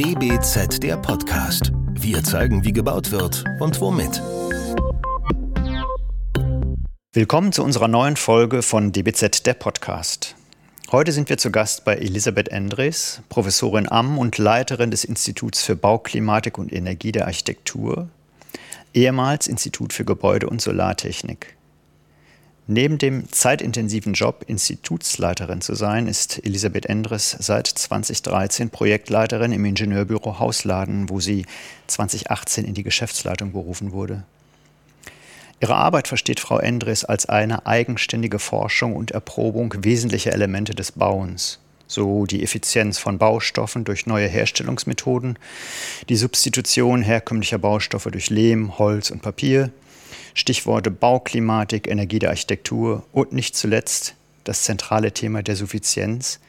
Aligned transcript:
DBZ 0.00 0.82
der 0.82 0.96
Podcast. 0.96 1.72
Wir 1.92 2.24
zeigen, 2.24 2.64
wie 2.64 2.72
gebaut 2.72 3.10
wird 3.10 3.44
und 3.60 3.78
womit. 3.82 4.22
Willkommen 7.12 7.52
zu 7.52 7.62
unserer 7.62 7.86
neuen 7.86 8.16
Folge 8.16 8.62
von 8.62 8.92
DBZ 8.92 9.44
der 9.44 9.52
Podcast. 9.52 10.36
Heute 10.90 11.12
sind 11.12 11.28
wir 11.28 11.36
zu 11.36 11.50
Gast 11.50 11.84
bei 11.84 11.96
Elisabeth 11.96 12.48
Endres, 12.48 13.20
Professorin 13.28 13.86
am 13.92 14.16
und 14.16 14.38
Leiterin 14.38 14.90
des 14.90 15.04
Instituts 15.04 15.62
für 15.62 15.76
Bauklimatik 15.76 16.56
und 16.56 16.72
Energie 16.72 17.12
der 17.12 17.26
Architektur, 17.26 18.08
ehemals 18.94 19.48
Institut 19.48 19.92
für 19.92 20.06
Gebäude- 20.06 20.48
und 20.48 20.62
Solartechnik. 20.62 21.58
Neben 22.72 22.98
dem 22.98 23.24
zeitintensiven 23.32 24.12
Job, 24.12 24.44
Institutsleiterin 24.46 25.60
zu 25.60 25.74
sein, 25.74 26.06
ist 26.06 26.40
Elisabeth 26.44 26.86
Endres 26.86 27.36
seit 27.40 27.66
2013 27.66 28.70
Projektleiterin 28.70 29.50
im 29.50 29.64
Ingenieurbüro 29.64 30.38
Hausladen, 30.38 31.10
wo 31.10 31.18
sie 31.18 31.46
2018 31.88 32.64
in 32.64 32.74
die 32.74 32.84
Geschäftsleitung 32.84 33.50
berufen 33.50 33.90
wurde. 33.90 34.22
Ihre 35.58 35.74
Arbeit 35.74 36.06
versteht 36.06 36.38
Frau 36.38 36.60
Endres 36.60 37.04
als 37.04 37.28
eine 37.28 37.66
eigenständige 37.66 38.38
Forschung 38.38 38.94
und 38.94 39.10
Erprobung 39.10 39.74
wesentlicher 39.78 40.32
Elemente 40.32 40.72
des 40.72 40.92
Bauens, 40.92 41.58
so 41.88 42.24
die 42.24 42.44
Effizienz 42.44 43.00
von 43.00 43.18
Baustoffen 43.18 43.82
durch 43.82 44.06
neue 44.06 44.28
Herstellungsmethoden, 44.28 45.40
die 46.08 46.16
Substitution 46.16 47.02
herkömmlicher 47.02 47.58
Baustoffe 47.58 48.12
durch 48.12 48.30
Lehm, 48.30 48.78
Holz 48.78 49.10
und 49.10 49.22
Papier, 49.22 49.72
Stichworte 50.34 50.90
Bauklimatik, 50.90 51.88
Energie 51.88 52.18
der 52.18 52.30
Architektur 52.30 53.04
und 53.12 53.32
nicht 53.32 53.56
zuletzt 53.56 54.14
das 54.44 54.62
zentrale 54.62 55.12
Thema 55.12 55.42
der 55.42 55.56
Suffizienz. 55.56 56.40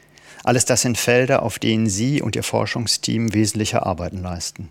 Alles 0.44 0.64
das 0.64 0.82
sind 0.82 0.98
Felder, 0.98 1.42
auf 1.42 1.58
denen 1.58 1.88
Sie 1.88 2.20
und 2.20 2.34
Ihr 2.34 2.42
Forschungsteam 2.42 3.32
wesentliche 3.32 3.86
Arbeiten 3.86 4.22
leisten. 4.22 4.70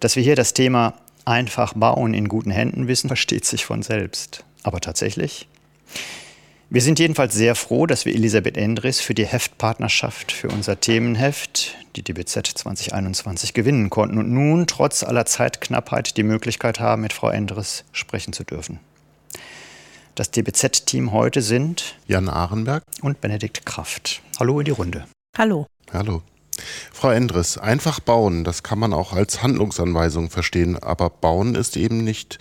Dass 0.00 0.16
wir 0.16 0.22
hier 0.22 0.36
das 0.36 0.54
Thema 0.54 0.94
einfach 1.24 1.74
bauen 1.74 2.14
in 2.14 2.28
guten 2.28 2.50
Händen 2.50 2.88
wissen, 2.88 3.08
versteht 3.08 3.44
sich 3.44 3.64
von 3.64 3.82
selbst. 3.82 4.44
Aber 4.62 4.80
tatsächlich? 4.80 5.48
Wir 6.70 6.82
sind 6.82 6.98
jedenfalls 6.98 7.34
sehr 7.34 7.54
froh, 7.54 7.86
dass 7.86 8.04
wir 8.04 8.14
Elisabeth 8.14 8.58
Endres 8.58 9.00
für 9.00 9.14
die 9.14 9.24
Heftpartnerschaft 9.24 10.32
für 10.32 10.48
unser 10.48 10.78
Themenheft, 10.78 11.74
die 11.96 12.02
DBZ 12.02 12.46
2021, 12.58 13.54
gewinnen 13.54 13.88
konnten 13.88 14.18
und 14.18 14.30
nun 14.30 14.66
trotz 14.66 15.02
aller 15.02 15.24
Zeitknappheit 15.24 16.18
die 16.18 16.24
Möglichkeit 16.24 16.78
haben, 16.78 17.00
mit 17.00 17.14
Frau 17.14 17.30
Endres 17.30 17.84
sprechen 17.92 18.34
zu 18.34 18.44
dürfen. 18.44 18.80
Das 20.14 20.30
DBZ-Team 20.30 21.12
heute 21.12 21.40
sind 21.40 21.96
Jan 22.06 22.28
Ahrenberg 22.28 22.82
und 23.00 23.22
Benedikt 23.22 23.64
Kraft. 23.64 24.20
Hallo 24.38 24.60
in 24.60 24.66
die 24.66 24.72
Runde. 24.72 25.06
Hallo. 25.38 25.66
Hallo. 25.90 26.20
Frau 26.92 27.10
Endres, 27.10 27.56
einfach 27.56 27.98
bauen, 27.98 28.44
das 28.44 28.62
kann 28.62 28.78
man 28.78 28.92
auch 28.92 29.14
als 29.14 29.42
Handlungsanweisung 29.42 30.28
verstehen, 30.28 30.76
aber 30.76 31.08
bauen 31.08 31.54
ist 31.54 31.78
eben 31.78 32.04
nicht, 32.04 32.38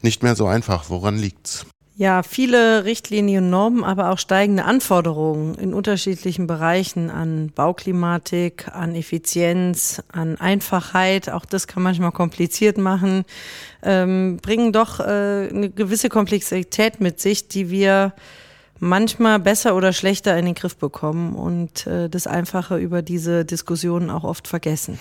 nicht 0.00 0.22
mehr 0.22 0.34
so 0.34 0.46
einfach. 0.46 0.88
Woran 0.88 1.18
liegt's? 1.18 1.66
Ja, 1.98 2.22
viele 2.22 2.84
Richtlinien 2.84 3.44
und 3.44 3.50
Normen, 3.50 3.82
aber 3.82 4.10
auch 4.10 4.18
steigende 4.18 4.66
Anforderungen 4.66 5.54
in 5.54 5.72
unterschiedlichen 5.72 6.46
Bereichen 6.46 7.08
an 7.08 7.50
Bauklimatik, 7.54 8.68
an 8.70 8.94
Effizienz, 8.94 10.02
an 10.12 10.36
Einfachheit. 10.36 11.30
Auch 11.30 11.46
das 11.46 11.66
kann 11.66 11.82
manchmal 11.82 12.12
kompliziert 12.12 12.76
machen, 12.76 13.24
ähm, 13.82 14.36
bringen 14.42 14.74
doch 14.74 15.00
äh, 15.00 15.48
eine 15.48 15.70
gewisse 15.70 16.10
Komplexität 16.10 17.00
mit 17.00 17.18
sich, 17.18 17.48
die 17.48 17.70
wir 17.70 18.12
manchmal 18.78 19.38
besser 19.38 19.74
oder 19.74 19.92
schlechter 19.92 20.36
in 20.38 20.44
den 20.44 20.54
Griff 20.54 20.76
bekommen 20.76 21.34
und 21.34 21.86
äh, 21.86 22.08
das 22.08 22.26
Einfache 22.26 22.76
über 22.76 23.02
diese 23.02 23.44
Diskussionen 23.44 24.10
auch 24.10 24.24
oft 24.24 24.48
vergessen. 24.48 24.98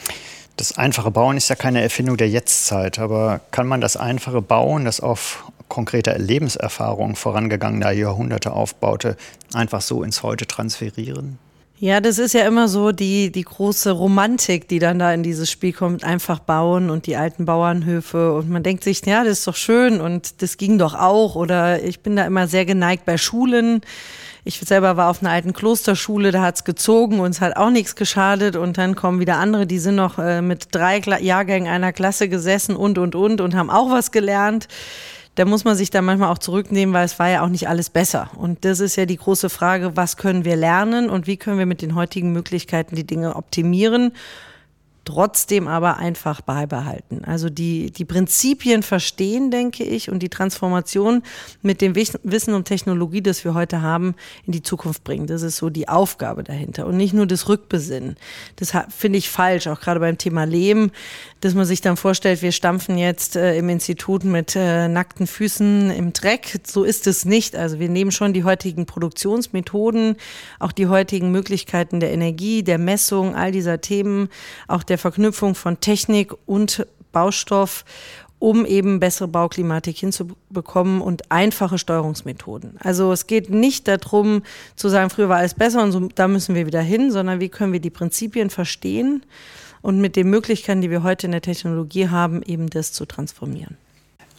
Das 0.57 0.77
einfache 0.77 1.11
Bauen 1.11 1.35
ist 1.35 1.49
ja 1.49 1.55
keine 1.55 1.81
Erfindung 1.81 2.15
der 2.15 2.29
Jetztzeit, 2.29 2.99
aber 2.99 3.41
kann 3.51 3.67
man 3.67 3.81
das 3.81 3.97
einfache 3.97 4.41
Bauen, 4.41 4.85
das 4.85 5.01
auf 5.01 5.51
konkreter 5.67 6.17
Lebenserfahrung 6.17 7.15
vorangegangener 7.15 7.91
Jahrhunderte 7.91 8.53
aufbaute, 8.53 9.17
einfach 9.53 9.81
so 9.81 10.03
ins 10.03 10.23
Heute 10.23 10.47
transferieren? 10.47 11.39
Ja, 11.77 11.99
das 11.99 12.19
ist 12.19 12.33
ja 12.33 12.47
immer 12.47 12.69
so 12.69 12.93
die, 12.93 13.33
die 13.33 13.43
große 13.43 13.91
Romantik, 13.91 14.69
die 14.69 14.79
dann 14.79 14.97
da 14.97 15.13
in 15.13 15.23
dieses 15.23 15.51
Spiel 15.51 15.73
kommt, 15.73 16.05
einfach 16.05 16.39
bauen 16.39 16.89
und 16.89 17.05
die 17.05 17.17
alten 17.17 17.43
Bauernhöfe. 17.43 18.33
Und 18.33 18.49
man 18.49 18.63
denkt 18.63 18.85
sich, 18.85 19.05
ja, 19.05 19.25
das 19.25 19.39
ist 19.39 19.47
doch 19.47 19.57
schön 19.57 19.99
und 19.99 20.41
das 20.41 20.55
ging 20.55 20.77
doch 20.77 20.93
auch. 20.93 21.35
Oder 21.35 21.83
ich 21.83 21.99
bin 21.99 22.15
da 22.15 22.25
immer 22.25 22.47
sehr 22.47 22.65
geneigt 22.65 23.03
bei 23.05 23.17
Schulen. 23.17 23.81
Ich 24.45 24.59
selber 24.59 24.95
war 24.95 25.09
auf 25.09 25.21
einer 25.21 25.31
alten 25.31 25.51
Klosterschule, 25.51 26.31
da 26.31 26.43
hat's 26.43 26.63
gezogen 26.63 27.19
und 27.19 27.31
es 27.31 27.41
hat 27.41 27.57
auch 27.57 27.71
nichts 27.71 27.97
geschadet. 27.97 28.55
Und 28.55 28.77
dann 28.77 28.95
kommen 28.95 29.19
wieder 29.19 29.35
andere, 29.37 29.67
die 29.67 29.79
sind 29.79 29.95
noch 29.95 30.17
äh, 30.17 30.41
mit 30.41 30.69
drei 30.71 31.01
Kla 31.01 31.19
Jahrgängen 31.19 31.67
einer 31.67 31.91
Klasse 31.91 32.29
gesessen 32.29 32.77
und, 32.77 32.97
und, 32.97 33.15
und 33.15 33.41
und 33.41 33.53
haben 33.53 33.69
auch 33.69 33.91
was 33.91 34.11
gelernt 34.11 34.69
da 35.35 35.45
muss 35.45 35.65
man 35.65 35.75
sich 35.75 35.89
dann 35.89 36.05
manchmal 36.05 36.31
auch 36.31 36.37
zurücknehmen, 36.37 36.93
weil 36.93 37.05
es 37.05 37.19
war 37.19 37.29
ja 37.29 37.43
auch 37.43 37.49
nicht 37.49 37.67
alles 37.67 37.89
besser. 37.89 38.29
Und 38.35 38.65
das 38.65 38.79
ist 38.79 38.95
ja 38.95 39.05
die 39.05 39.17
große 39.17 39.49
Frage, 39.49 39.95
was 39.95 40.17
können 40.17 40.45
wir 40.45 40.55
lernen 40.55 41.09
und 41.09 41.27
wie 41.27 41.37
können 41.37 41.59
wir 41.59 41.65
mit 41.65 41.81
den 41.81 41.95
heutigen 41.95 42.31
Möglichkeiten 42.31 42.95
die 42.95 43.05
Dinge 43.05 43.35
optimieren 43.35 44.13
trotzdem 45.05 45.67
aber 45.67 45.97
einfach 45.97 46.41
beibehalten. 46.41 47.23
Also 47.23 47.49
die, 47.49 47.91
die 47.91 48.05
Prinzipien 48.05 48.83
verstehen, 48.83 49.51
denke 49.51 49.83
ich, 49.83 50.09
und 50.09 50.19
die 50.19 50.29
Transformation 50.29 51.23
mit 51.61 51.81
dem 51.81 51.95
Wissen 51.95 52.53
und 52.53 52.65
Technologie, 52.65 53.21
das 53.21 53.45
wir 53.45 53.53
heute 53.53 53.81
haben, 53.81 54.15
in 54.45 54.51
die 54.51 54.63
Zukunft 54.63 55.03
bringen. 55.03 55.27
Das 55.27 55.43
ist 55.43 55.57
so 55.57 55.69
die 55.69 55.87
Aufgabe 55.87 56.43
dahinter 56.43 56.87
und 56.87 56.97
nicht 56.97 57.13
nur 57.13 57.27
das 57.27 57.47
Rückbesinnen. 57.47 58.17
Das 58.55 58.73
finde 58.89 59.19
ich 59.19 59.29
falsch, 59.29 59.67
auch 59.67 59.79
gerade 59.79 59.99
beim 59.99 60.17
Thema 60.17 60.43
Leben, 60.43 60.91
dass 61.41 61.53
man 61.53 61.65
sich 61.65 61.81
dann 61.81 61.97
vorstellt, 61.97 62.41
wir 62.41 62.51
stampfen 62.51 62.97
jetzt 62.97 63.35
äh, 63.35 63.57
im 63.57 63.69
Institut 63.69 64.23
mit 64.23 64.55
äh, 64.55 64.87
nackten 64.87 65.27
Füßen 65.27 65.91
im 65.91 66.11
Dreck. 66.13 66.59
So 66.65 66.83
ist 66.83 67.05
es 67.05 67.25
nicht. 67.25 67.55
Also 67.55 67.79
wir 67.79 67.89
nehmen 67.89 68.11
schon 68.11 68.33
die 68.33 68.43
heutigen 68.43 68.87
Produktionsmethoden, 68.87 70.15
auch 70.59 70.71
die 70.71 70.87
heutigen 70.87 71.31
Möglichkeiten 71.31 71.99
der 71.99 72.11
Energie, 72.11 72.63
der 72.63 72.79
Messung, 72.79 73.35
all 73.35 73.51
dieser 73.51 73.79
Themen, 73.81 74.29
auch 74.67 74.81
der 74.81 74.94
der 74.95 74.99
Verknüpfung 74.99 75.55
von 75.55 75.81
Technik 75.81 76.33
und 76.45 76.87
Baustoff, 77.11 77.83
um 78.39 78.65
eben 78.65 79.01
bessere 79.01 79.27
Bauklimatik 79.27 79.97
hinzubekommen 79.97 81.01
und 81.01 81.29
einfache 81.31 81.77
Steuerungsmethoden. 81.77 82.77
Also 82.79 83.11
es 83.11 83.27
geht 83.27 83.49
nicht 83.49 83.89
darum 83.89 84.43
zu 84.77 84.87
sagen, 84.87 85.09
früher 85.09 85.27
war 85.27 85.37
alles 85.37 85.53
besser 85.53 85.83
und 85.83 85.91
so, 85.91 85.99
da 86.15 86.29
müssen 86.29 86.55
wir 86.55 86.65
wieder 86.65 86.81
hin, 86.81 87.11
sondern 87.11 87.41
wie 87.41 87.49
können 87.49 87.73
wir 87.73 87.81
die 87.81 87.89
Prinzipien 87.89 88.49
verstehen 88.49 89.23
und 89.81 89.99
mit 89.99 90.15
den 90.15 90.29
Möglichkeiten, 90.29 90.79
die 90.79 90.89
wir 90.89 91.03
heute 91.03 91.27
in 91.27 91.33
der 91.33 91.41
Technologie 91.41 92.07
haben, 92.07 92.41
eben 92.41 92.69
das 92.69 92.93
zu 92.93 93.05
transformieren. 93.05 93.77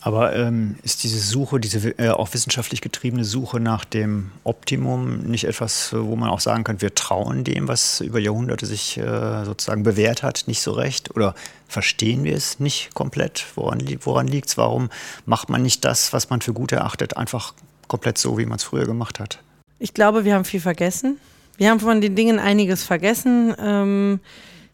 Aber 0.06 0.36
ähm, 0.36 0.76
ist 0.84 1.02
diese 1.02 1.18
Suche, 1.18 1.58
diese 1.58 1.88
äh, 1.98 2.10
auch 2.10 2.32
wissenschaftlich 2.32 2.80
getriebene 2.80 3.24
Suche 3.24 3.58
nach 3.58 3.84
dem 3.84 4.30
Optimum 4.44 5.22
nicht 5.22 5.42
etwas, 5.42 5.92
wo 5.92 6.14
man 6.14 6.30
auch 6.30 6.38
sagen 6.38 6.62
kann, 6.62 6.80
wir 6.80 6.94
trauen 6.94 7.42
dem, 7.42 7.66
was 7.66 8.02
über 8.02 8.20
Jahrhunderte 8.20 8.66
sich 8.66 8.98
äh, 8.98 9.44
sozusagen 9.44 9.82
bewährt 9.82 10.22
hat, 10.22 10.44
nicht 10.46 10.62
so 10.62 10.70
recht? 10.70 11.16
Oder 11.16 11.34
verstehen 11.66 12.22
wir 12.22 12.36
es 12.36 12.60
nicht 12.60 12.94
komplett? 12.94 13.46
Woran, 13.56 13.82
woran 14.04 14.28
liegt 14.28 14.50
es? 14.50 14.56
Warum 14.56 14.90
macht 15.24 15.48
man 15.48 15.62
nicht 15.62 15.84
das, 15.84 16.12
was 16.12 16.30
man 16.30 16.40
für 16.40 16.52
gut 16.52 16.70
erachtet, 16.70 17.16
einfach 17.16 17.52
komplett 17.88 18.16
so, 18.16 18.38
wie 18.38 18.46
man 18.46 18.58
es 18.58 18.62
früher 18.62 18.86
gemacht 18.86 19.18
hat? 19.18 19.40
Ich 19.80 19.92
glaube, 19.92 20.24
wir 20.24 20.36
haben 20.36 20.44
viel 20.44 20.60
vergessen. 20.60 21.18
Wir 21.56 21.68
haben 21.68 21.80
von 21.80 22.00
den 22.00 22.14
Dingen 22.14 22.38
einiges 22.38 22.84
vergessen. 22.84 23.56
Ähm, 23.58 24.20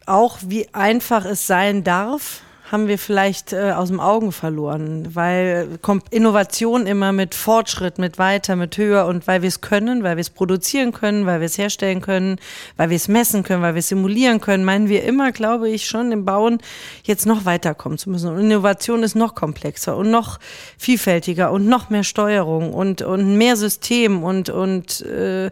auch 0.04 0.36
wie 0.42 0.68
einfach 0.74 1.24
es 1.24 1.46
sein 1.46 1.84
darf 1.84 2.42
haben 2.72 2.88
wir 2.88 2.98
vielleicht 2.98 3.52
äh, 3.52 3.72
aus 3.72 3.88
dem 3.88 4.00
Augen 4.00 4.32
verloren, 4.32 5.14
weil 5.14 5.78
kommt 5.82 6.10
Innovation 6.10 6.86
immer 6.86 7.12
mit 7.12 7.34
Fortschritt, 7.34 7.98
mit 7.98 8.18
weiter, 8.18 8.56
mit 8.56 8.78
höher 8.78 9.04
und 9.04 9.26
weil 9.26 9.42
wir 9.42 9.48
es 9.48 9.60
können, 9.60 10.02
weil 10.02 10.16
wir 10.16 10.22
es 10.22 10.30
produzieren 10.30 10.92
können, 10.92 11.26
weil 11.26 11.40
wir 11.40 11.46
es 11.46 11.58
herstellen 11.58 12.00
können, 12.00 12.38
weil 12.78 12.88
wir 12.88 12.96
es 12.96 13.08
messen 13.08 13.42
können, 13.42 13.62
weil 13.62 13.74
wir 13.74 13.80
es 13.80 13.88
simulieren 13.88 14.40
können, 14.40 14.64
meinen 14.64 14.88
wir 14.88 15.04
immer, 15.04 15.32
glaube 15.32 15.68
ich, 15.68 15.86
schon 15.86 16.12
im 16.12 16.24
Bauen 16.24 16.62
jetzt 17.04 17.26
noch 17.26 17.44
weiterkommen 17.44 17.98
zu 17.98 18.08
müssen. 18.08 18.30
Und 18.30 18.40
Innovation 18.40 19.02
ist 19.02 19.16
noch 19.16 19.34
komplexer 19.34 19.94
und 19.94 20.10
noch 20.10 20.40
vielfältiger 20.78 21.52
und 21.52 21.66
noch 21.66 21.90
mehr 21.90 22.04
Steuerung 22.04 22.72
und, 22.72 23.02
und 23.02 23.36
mehr 23.36 23.56
System 23.56 24.22
und, 24.22 24.48
und 24.48 25.02
äh, 25.02 25.46
äh 25.46 25.50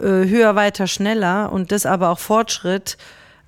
höher, 0.00 0.56
weiter, 0.56 0.88
schneller 0.88 1.52
und 1.52 1.70
das 1.70 1.86
aber 1.86 2.10
auch 2.10 2.18
Fortschritt 2.18 2.96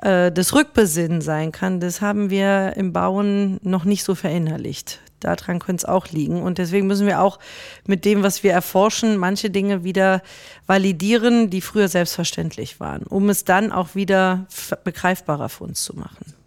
äh, 0.02 0.30
das 0.32 0.54
Rückbesinnen 0.54 1.20
sein 1.20 1.52
kann, 1.52 1.80
das 1.80 2.00
haben 2.00 2.30
wir 2.30 2.74
im 2.76 2.92
Bauen 2.92 3.58
noch 3.62 3.84
nicht 3.84 4.04
so 4.04 4.14
verinnerlicht. 4.14 5.00
Daran 5.20 5.58
könnte 5.58 5.80
es 5.80 5.84
auch 5.84 6.08
liegen. 6.08 6.42
Und 6.42 6.58
deswegen 6.58 6.86
müssen 6.86 7.06
wir 7.06 7.20
auch 7.20 7.38
mit 7.86 8.04
dem, 8.04 8.22
was 8.22 8.42
wir 8.44 8.52
erforschen, 8.52 9.16
manche 9.16 9.50
Dinge 9.50 9.82
wieder 9.82 10.22
validieren, 10.66 11.50
die 11.50 11.60
früher 11.60 11.88
selbstverständlich 11.88 12.78
waren, 12.78 13.02
um 13.02 13.28
es 13.28 13.44
dann 13.44 13.72
auch 13.72 13.94
wieder 13.94 14.46
begreifbarer 14.84 15.48
für 15.48 15.64
uns 15.64 15.82
zu 15.82 15.96
machen. 15.96 16.37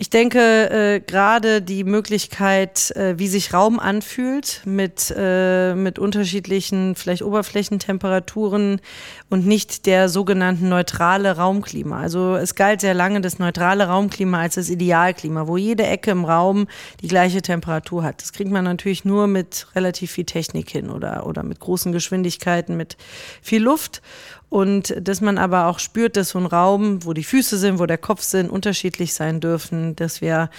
Ich 0.00 0.10
denke, 0.10 0.70
äh, 0.70 1.00
gerade 1.00 1.60
die 1.60 1.82
Möglichkeit, 1.82 2.92
äh, 2.92 3.18
wie 3.18 3.26
sich 3.26 3.52
Raum 3.52 3.80
anfühlt, 3.80 4.62
mit, 4.64 5.12
äh, 5.16 5.74
mit 5.74 5.98
unterschiedlichen 5.98 6.94
vielleicht 6.94 7.22
Oberflächentemperaturen 7.22 8.80
und 9.28 9.44
nicht 9.44 9.86
der 9.86 10.08
sogenannten 10.08 10.68
neutrale 10.68 11.36
Raumklima. 11.36 11.98
Also 11.98 12.36
es 12.36 12.54
galt 12.54 12.80
sehr 12.80 12.94
lange 12.94 13.20
das 13.20 13.40
neutrale 13.40 13.88
Raumklima 13.88 14.38
als 14.38 14.54
das 14.54 14.70
Idealklima, 14.70 15.48
wo 15.48 15.56
jede 15.56 15.84
Ecke 15.84 16.12
im 16.12 16.24
Raum 16.24 16.68
die 17.02 17.08
gleiche 17.08 17.42
Temperatur 17.42 18.04
hat. 18.04 18.22
Das 18.22 18.32
kriegt 18.32 18.52
man 18.52 18.62
natürlich 18.62 19.04
nur 19.04 19.26
mit 19.26 19.66
relativ 19.74 20.12
viel 20.12 20.26
Technik 20.26 20.70
hin 20.70 20.90
oder, 20.90 21.26
oder 21.26 21.42
mit 21.42 21.58
großen 21.58 21.90
Geschwindigkeiten, 21.90 22.76
mit 22.76 22.96
viel 23.42 23.64
Luft 23.64 24.00
und 24.48 24.94
dass 25.00 25.20
man 25.20 25.38
aber 25.38 25.66
auch 25.66 25.78
spürt, 25.78 26.16
dass 26.16 26.30
so 26.30 26.38
ein 26.38 26.46
Raum, 26.46 27.04
wo 27.04 27.12
die 27.12 27.24
Füße 27.24 27.58
sind, 27.58 27.78
wo 27.78 27.86
der 27.86 27.98
Kopf 27.98 28.22
sind, 28.22 28.50
unterschiedlich 28.50 29.12
sein 29.14 29.40
dürfen, 29.40 29.94
dass 29.96 30.20
wir 30.20 30.50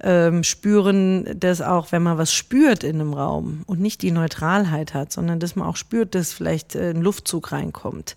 ähm, 0.00 0.44
spüren, 0.44 1.28
dass 1.38 1.60
auch 1.60 1.92
wenn 1.92 2.02
man 2.02 2.18
was 2.18 2.32
spürt 2.32 2.84
in 2.84 3.00
einem 3.00 3.14
Raum 3.14 3.62
und 3.66 3.80
nicht 3.80 4.02
die 4.02 4.10
Neutralheit 4.10 4.94
hat, 4.94 5.12
sondern 5.12 5.40
dass 5.40 5.56
man 5.56 5.66
auch 5.66 5.76
spürt, 5.76 6.14
dass 6.14 6.32
vielleicht 6.32 6.74
äh, 6.74 6.90
ein 6.90 7.02
Luftzug 7.02 7.52
reinkommt, 7.52 8.16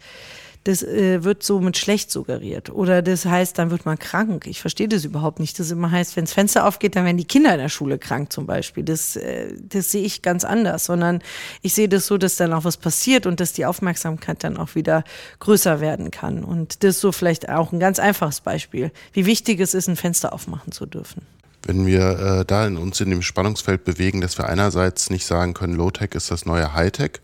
das 0.64 0.84
äh, 0.84 1.24
wird 1.24 1.42
so 1.42 1.60
mit 1.60 1.78
schlecht 1.78 2.12
suggeriert. 2.12 2.70
Oder 2.70 3.02
das 3.02 3.26
heißt, 3.26 3.58
dann 3.58 3.72
wird 3.72 3.86
man 3.86 3.98
krank. 3.98 4.46
Ich 4.46 4.62
verstehe 4.62 4.88
das 4.88 5.06
überhaupt 5.06 5.40
nicht. 5.40 5.60
Das 5.60 5.72
immer 5.72 5.90
heißt, 5.90 6.16
wenn 6.16 6.26
das 6.26 6.34
Fenster 6.34 6.68
aufgeht, 6.68 6.96
dann 6.96 7.06
werden 7.06 7.18
die 7.18 7.26
Kinder 7.26 7.54
in 7.54 7.60
der 7.60 7.70
Schule 7.70 7.98
krank 7.98 8.32
zum 8.32 8.46
Beispiel. 8.46 8.84
Das, 8.84 9.16
äh, 9.16 9.54
das 9.60 9.92
sehe 9.92 10.04
ich 10.04 10.22
ganz 10.22 10.44
anders, 10.44 10.86
sondern 10.86 11.20
ich 11.62 11.74
sehe 11.74 11.90
das 11.90 12.06
so, 12.06 12.18
dass 12.18 12.36
dann 12.36 12.54
auch 12.54 12.64
was 12.64 12.78
passiert 12.78 13.26
und 13.26 13.40
dass 13.40 13.54
die 13.54 13.66
Aufmerksamkeit 13.66 14.44
dann 14.44 14.58
auch 14.58 14.76
wieder 14.76 15.04
größer 15.40 15.82
werden 15.82 16.12
kann. 16.12 16.44
Und 16.44 16.84
das 16.84 16.96
ist 16.96 17.02
so 17.02 17.12
vielleicht 17.12 17.50
auch 17.50 17.72
ein 17.72 17.80
ganz 17.80 17.98
einfaches 17.98 18.42
Beispiel, 18.42 18.92
wie 19.14 19.26
wichtig 19.26 19.60
es 19.60 19.74
ist, 19.74 19.88
ein 19.88 19.96
Fenster 19.96 20.34
aufmachen 20.34 20.72
zu 20.72 20.86
dürfen 20.86 21.22
wenn 21.64 21.86
wir 21.86 22.20
äh, 22.20 22.46
da 22.46 22.66
in 22.66 22.76
uns 22.76 23.00
in 23.02 23.12
dem 23.12 23.22
Spannungsfeld 23.22 23.84
bewegen, 23.84 24.20
dass 24.22 24.38
wir 24.38 24.50
einerseits 24.50 25.12
nicht 25.12 25.28
sagen 25.28 25.54
können, 25.54 25.76
Low-Tech 25.76 26.10
ist 26.14 26.32
das 26.32 26.46
neue 26.46 26.74
High-Tech, 26.74 27.20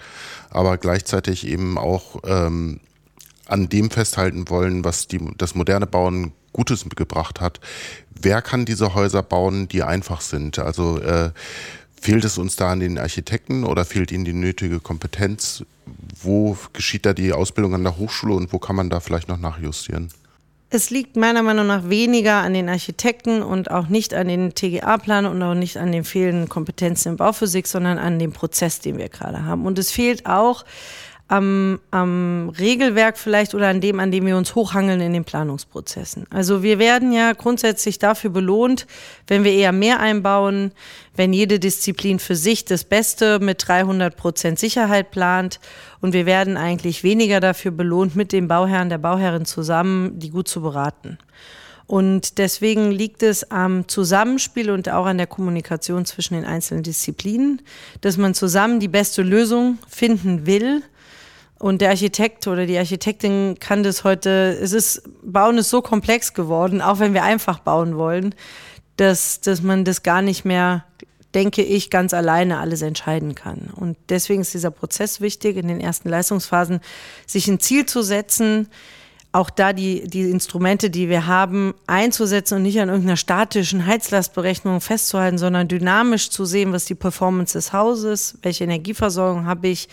aber 0.51 0.77
gleichzeitig 0.77 1.47
eben 1.47 1.79
auch 1.79 2.17
ähm, 2.23 2.79
an 3.47 3.69
dem 3.69 3.89
festhalten 3.89 4.49
wollen, 4.49 4.83
was 4.83 5.07
die, 5.07 5.19
das 5.37 5.55
moderne 5.55 5.87
Bauen 5.87 6.33
Gutes 6.53 6.85
gebracht 6.89 7.39
hat. 7.39 7.59
Wer 8.19 8.41
kann 8.41 8.65
diese 8.65 8.95
Häuser 8.95 9.21
bauen, 9.21 9.67
die 9.67 9.83
einfach 9.83 10.21
sind? 10.21 10.57
Also 10.59 10.99
äh, 10.99 11.31
fehlt 12.01 12.25
es 12.25 12.37
uns 12.37 12.55
da 12.55 12.71
an 12.71 12.79
den 12.79 12.97
Architekten 12.97 13.63
oder 13.63 13.85
fehlt 13.85 14.11
ihnen 14.11 14.25
die 14.25 14.33
nötige 14.33 14.79
Kompetenz? 14.79 15.63
Wo 16.19 16.57
geschieht 16.73 17.05
da 17.05 17.13
die 17.13 17.31
Ausbildung 17.31 17.75
an 17.75 17.83
der 17.83 17.97
Hochschule 17.97 18.33
und 18.33 18.51
wo 18.51 18.59
kann 18.59 18.75
man 18.75 18.89
da 18.89 18.99
vielleicht 18.99 19.27
noch 19.27 19.37
nachjustieren? 19.37 20.09
Es 20.69 20.89
liegt 20.89 21.15
meiner 21.15 21.43
Meinung 21.43 21.67
nach 21.67 21.89
weniger 21.89 22.37
an 22.37 22.53
den 22.53 22.67
Architekten 22.67 23.41
und 23.41 23.71
auch 23.71 23.87
nicht 23.87 24.13
an 24.13 24.27
den 24.27 24.53
TGA-Planern 24.53 25.31
und 25.31 25.41
auch 25.41 25.53
nicht 25.53 25.77
an 25.77 25.93
den 25.93 26.03
fehlenden 26.03 26.49
Kompetenzen 26.49 27.11
in 27.13 27.17
Bauphysik, 27.17 27.67
sondern 27.67 27.97
an 27.97 28.19
dem 28.19 28.33
Prozess, 28.33 28.81
den 28.81 28.97
wir 28.97 29.07
gerade 29.07 29.45
haben. 29.45 29.65
Und 29.65 29.79
es 29.79 29.91
fehlt 29.91 30.25
auch 30.25 30.65
am, 31.27 31.79
am 31.91 32.49
Regelwerk 32.57 33.17
vielleicht 33.17 33.53
oder 33.53 33.67
an 33.67 33.81
dem, 33.81 33.99
an 33.99 34.11
dem 34.11 34.25
wir 34.25 34.37
uns 34.37 34.55
hochhangeln 34.55 35.01
in 35.01 35.13
den 35.13 35.25
Planungsprozessen. 35.25 36.25
Also 36.29 36.63
wir 36.63 36.79
werden 36.79 37.11
ja 37.11 37.33
grundsätzlich 37.33 37.99
dafür 37.99 38.29
belohnt, 38.29 38.87
wenn 39.27 39.43
wir 39.43 39.51
eher 39.51 39.73
mehr 39.73 39.99
einbauen, 39.99 40.71
wenn 41.15 41.33
jede 41.33 41.59
Disziplin 41.59 42.19
für 42.19 42.35
sich 42.35 42.63
das 42.63 42.85
Beste 42.85 43.39
mit 43.39 43.67
300 43.67 44.15
Prozent 44.15 44.59
Sicherheit 44.59 45.11
plant 45.11 45.59
und 45.99 46.13
wir 46.13 46.25
werden 46.25 46.55
eigentlich 46.55 47.03
weniger 47.03 47.39
dafür 47.39 47.71
belohnt, 47.71 48.15
mit 48.15 48.31
dem 48.31 48.47
Bauherrn, 48.47 48.89
der 48.89 48.97
Bauherrin 48.97 49.45
zusammen, 49.45 50.19
die 50.19 50.29
gut 50.29 50.47
zu 50.47 50.61
beraten. 50.61 51.17
Und 51.87 52.37
deswegen 52.37 52.91
liegt 52.91 53.23
es 53.23 53.49
am 53.49 53.87
Zusammenspiel 53.87 54.71
und 54.71 54.89
auch 54.89 55.05
an 55.05 55.17
der 55.17 55.27
Kommunikation 55.27 56.05
zwischen 56.05 56.33
den 56.33 56.43
einzelnen 56.43 56.83
Disziplinen, 56.83 57.61
dass 58.01 58.17
man 58.17 58.33
zusammen 58.33 58.81
die 58.81 58.89
beste 58.89 59.23
Lösung 59.23 59.77
finden 59.87 60.45
will 60.45 60.83
und 61.59 61.81
der 61.81 61.89
Architekt 61.89 62.47
oder 62.47 62.65
die 62.65 62.77
Architektin 62.77 63.57
kann 63.59 63.83
das 63.83 64.03
heute, 64.03 64.57
es 64.61 64.73
ist, 64.73 65.03
Bauen 65.23 65.57
ist 65.57 65.69
so 65.69 65.81
komplex 65.81 66.33
geworden, 66.33 66.81
auch 66.81 66.99
wenn 66.99 67.13
wir 67.13 67.23
einfach 67.23 67.59
bauen 67.59 67.97
wollen, 67.97 68.35
dass, 68.97 69.41
dass 69.41 69.61
man 69.61 69.83
das 69.83 70.03
gar 70.03 70.21
nicht 70.21 70.45
mehr, 70.45 70.85
denke 71.33 71.63
ich, 71.63 71.89
ganz 71.89 72.13
alleine 72.13 72.59
alles 72.59 72.81
entscheiden 72.81 73.35
kann. 73.35 73.69
Und 73.75 73.97
deswegen 74.09 74.41
ist 74.41 74.53
dieser 74.53 74.71
Prozess 74.71 75.21
wichtig, 75.21 75.57
in 75.57 75.67
den 75.67 75.79
ersten 75.79 76.09
Leistungsphasen 76.09 76.79
sich 77.25 77.47
ein 77.47 77.59
Ziel 77.59 77.85
zu 77.85 78.01
setzen, 78.01 78.69
auch 79.33 79.49
da 79.49 79.73
die, 79.73 80.07
die 80.07 80.31
Instrumente, 80.31 80.89
die 80.89 81.09
wir 81.09 81.27
haben, 81.27 81.75
einzusetzen 81.85 82.55
und 82.55 82.63
nicht 82.63 82.79
an 82.79 82.89
irgendeiner 82.89 83.17
statischen 83.17 83.85
Heizlastberechnung 83.85 84.81
festzuhalten, 84.81 85.37
sondern 85.37 85.67
dynamisch 85.67 86.29
zu 86.29 86.45
sehen, 86.45 86.71
was 86.73 86.85
die 86.85 86.95
Performance 86.95 87.53
des 87.53 87.73
Hauses, 87.73 88.37
welche 88.41 88.63
Energieversorgung 88.63 89.45
habe 89.45 89.67
ich 89.67 89.89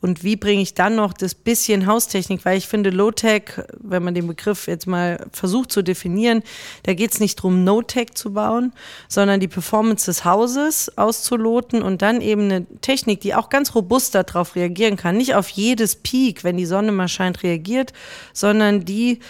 und 0.00 0.22
wie 0.22 0.36
bringe 0.36 0.62
ich 0.62 0.74
dann 0.74 0.96
noch 0.96 1.12
das 1.12 1.34
bisschen 1.34 1.86
Haustechnik, 1.86 2.44
weil 2.44 2.58
ich 2.58 2.68
finde, 2.68 2.90
Low-Tech, 2.90 3.42
wenn 3.80 4.02
man 4.02 4.14
den 4.14 4.26
Begriff 4.26 4.66
jetzt 4.66 4.86
mal 4.86 5.26
versucht 5.32 5.72
zu 5.72 5.82
definieren, 5.82 6.42
da 6.82 6.94
geht 6.94 7.12
es 7.12 7.20
nicht 7.20 7.38
darum, 7.38 7.64
No-Tech 7.64 8.14
zu 8.14 8.34
bauen, 8.34 8.72
sondern 9.08 9.40
die 9.40 9.48
Performance 9.48 10.06
des 10.06 10.24
Hauses 10.24 10.96
auszuloten 10.98 11.82
und 11.82 12.02
dann 12.02 12.20
eben 12.20 12.42
eine 12.42 12.66
Technik, 12.80 13.20
die 13.20 13.34
auch 13.34 13.48
ganz 13.48 13.74
robust 13.74 14.14
darauf 14.14 14.54
reagieren 14.54 14.96
kann, 14.96 15.16
nicht 15.16 15.34
auf 15.34 15.48
jedes 15.48 15.96
Peak, 15.96 16.44
wenn 16.44 16.56
die 16.56 16.66
Sonne 16.66 16.92
mal 16.92 17.08
scheint, 17.08 17.42
reagiert, 17.42 17.92
sondern 18.32 18.84
die 18.84 19.20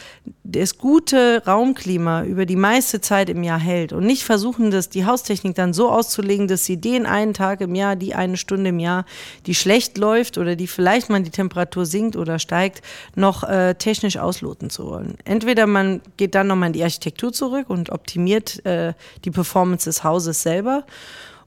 das 0.43 0.79
gute 0.79 1.43
Raumklima 1.47 2.25
über 2.25 2.47
die 2.47 2.57
meiste 2.57 3.01
Zeit 3.01 3.29
im 3.29 3.43
Jahr 3.43 3.59
hält. 3.59 3.93
Und 3.93 4.07
nicht 4.07 4.25
versuchen, 4.25 4.71
das, 4.71 4.89
die 4.89 5.07
Haustechnik 5.07 5.55
dann 5.55 5.73
so 5.73 5.91
auszulegen, 5.91 6.49
dass 6.49 6.65
sie 6.65 6.81
den 6.81 7.07
einen 7.07 7.35
Tag 7.35 7.61
im 7.61 7.75
Jahr, 7.75 7.97
die 7.97 8.15
eine 8.15 8.37
Stunde 8.37 8.71
im 8.71 8.79
Jahr, 8.79 9.05
die 9.47 9.55
schlecht 9.55 9.99
läuft 9.99 10.39
oder 10.39 10.56
die 10.57 10.67
vielleicht 10.67 11.11
mal 11.11 11.23
die 11.23 11.31
Temperatur 11.31 11.87
sinkt 11.87 12.17
oder 12.17 12.39
steigt, 12.39 12.83
noch 13.15 13.45
äh, 13.45 13.75
technisch 13.75 14.17
ausloten 14.17 14.71
zu 14.71 14.87
wollen. 14.87 15.17
Entweder 15.25 15.67
man 15.67 16.01
geht 16.17 16.35
dann 16.35 16.49
nochmal 16.49 16.69
in 16.69 16.73
die 16.73 16.83
Architektur 16.83 17.33
zurück 17.33 17.71
und 17.71 17.91
optimiert 17.91 18.65
äh, 18.67 18.95
die 19.25 19.31
Performance 19.31 19.85
des 19.85 20.03
Hauses 20.05 20.43
selber 20.43 20.85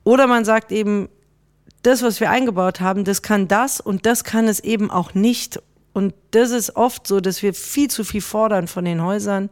oder 0.03 0.27
man 0.27 0.45
sagt 0.45 0.71
eben, 0.71 1.09
das, 1.83 2.03
was 2.03 2.19
wir 2.19 2.29
eingebaut 2.29 2.81
haben, 2.81 3.03
das 3.03 3.21
kann 3.21 3.47
das 3.47 3.79
und 3.79 4.05
das 4.05 4.23
kann 4.23 4.47
es 4.47 4.59
eben 4.59 4.91
auch 4.91 5.13
nicht. 5.13 5.61
Und 5.99 6.13
das 6.31 6.51
ist 6.51 6.77
oft 6.77 7.05
so, 7.05 7.19
dass 7.19 7.43
wir 7.43 7.53
viel 7.53 7.89
zu 7.89 8.05
viel 8.05 8.21
fordern 8.21 8.67
von 8.67 8.85
den 8.85 9.03
Häusern. 9.03 9.49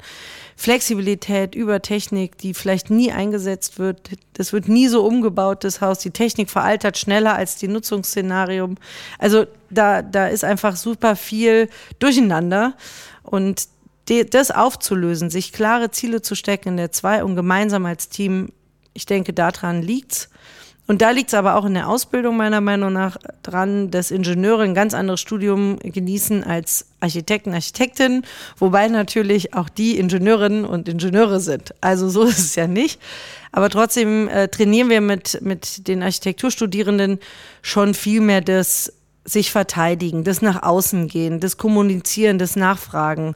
Flexibilität 0.56 1.56
über 1.56 1.82
Technik, 1.82 2.38
die 2.38 2.54
vielleicht 2.54 2.90
nie 2.90 3.12
eingesetzt 3.12 3.80
wird. 3.80 4.12
Das 4.32 4.54
wird 4.54 4.70
nie 4.70 4.88
so 4.88 5.06
umgebaut, 5.06 5.66
das 5.66 5.82
Haus. 5.82 6.00
Die 6.00 6.12
Technik 6.12 6.50
veraltert 6.50 6.98
schneller 6.98 7.36
als 7.36 7.58
die 7.58 7.68
Nutzungsszenarium. 7.68 8.76
Also 9.20 9.46
da, 9.70 10.02
da 10.02 10.28
ist 10.28 10.46
einfach 10.46 10.78
super 10.78 11.18
viel 11.18 11.68
Durcheinander. 12.00 12.78
Und 13.24 13.68
das 14.30 14.52
aufzulösen, 14.52 15.30
sich 15.30 15.52
klare 15.52 15.92
Ziele 15.92 16.21
zu 16.21 16.33
stecken 16.33 16.69
in 16.69 16.78
der 16.78 16.94
Zwei 16.94 17.26
und 17.26 17.36
gemeinsam 17.36 17.86
als 17.86 18.07
Team, 18.07 18.54
ich 18.94 19.06
denke, 19.06 19.33
daran 19.33 19.81
liegt's. 19.81 20.30
Und 20.88 21.02
da 21.02 21.12
liegt 21.12 21.30
es 21.30 21.34
aber 21.34 21.56
auch 21.56 21.66
in 21.66 21.74
der 21.74 21.90
Ausbildung 21.90 22.38
meiner 22.38 22.62
Meinung 22.62 22.94
nach 22.94 23.18
dran, 23.44 23.92
dass 23.92 24.10
Ingenieure 24.10 24.64
ein 24.64 24.74
ganz 24.74 24.94
anderes 24.94 25.20
Studium 25.20 25.78
genießen 25.80 26.46
als 26.46 26.88
Architekten, 27.02 27.54
Architektinnen, 27.54 28.26
wobei 28.58 28.88
natürlich 28.88 29.54
auch 29.54 29.68
die 29.68 29.98
Ingenieurinnen 29.98 30.64
und 30.64 30.88
Ingenieure 30.88 31.42
sind. 31.42 31.76
Also 31.82 32.08
so 32.08 32.24
ist 32.24 32.40
es 32.40 32.56
ja 32.56 32.68
nicht. 32.68 33.02
Aber 33.52 33.70
trotzdem 33.70 34.30
äh, 34.30 34.48
trainieren 34.48 34.90
wir 34.90 35.02
mit, 35.02 35.42
mit 35.42 35.88
den 35.90 36.02
Architekturstudierenden 36.04 37.20
schon 37.62 37.94
viel 37.94 38.22
mehr 38.22 38.42
das 38.42 38.94
sich 39.26 39.52
verteidigen, 39.52 40.24
das 40.24 40.42
nach 40.42 40.64
außen 40.64 41.10
gehen, 41.10 41.42
das 41.42 41.58
Kommunizieren, 41.58 42.40
das 42.40 42.56
Nachfragen. 42.56 43.36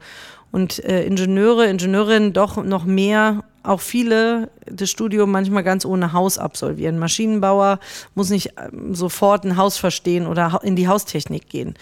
Und 0.51 0.84
äh, 0.86 1.03
Ingenieure, 1.03 1.67
Ingenieurinnen 1.67 2.31
doch 2.31 2.63
noch 2.63 2.86
mehr 2.86 3.43
auch 3.63 3.81
viele 3.81 4.49
das 4.65 4.89
Studium 4.89 5.31
manchmal 5.31 5.63
ganz 5.63 5.85
ohne 5.85 6.13
Haus 6.13 6.37
absolvieren. 6.37 6.99
Maschinenbauer 6.99 7.79
muss 8.15 8.29
nicht 8.29 8.53
ähm, 8.57 8.95
sofort 8.95 9.43
ein 9.43 9.57
Haus 9.57 9.77
verstehen 9.77 10.27
oder 10.27 10.59
in 10.63 10.75
die 10.75 10.87
Haustechnik 10.87 11.49
gehen. 11.49 11.75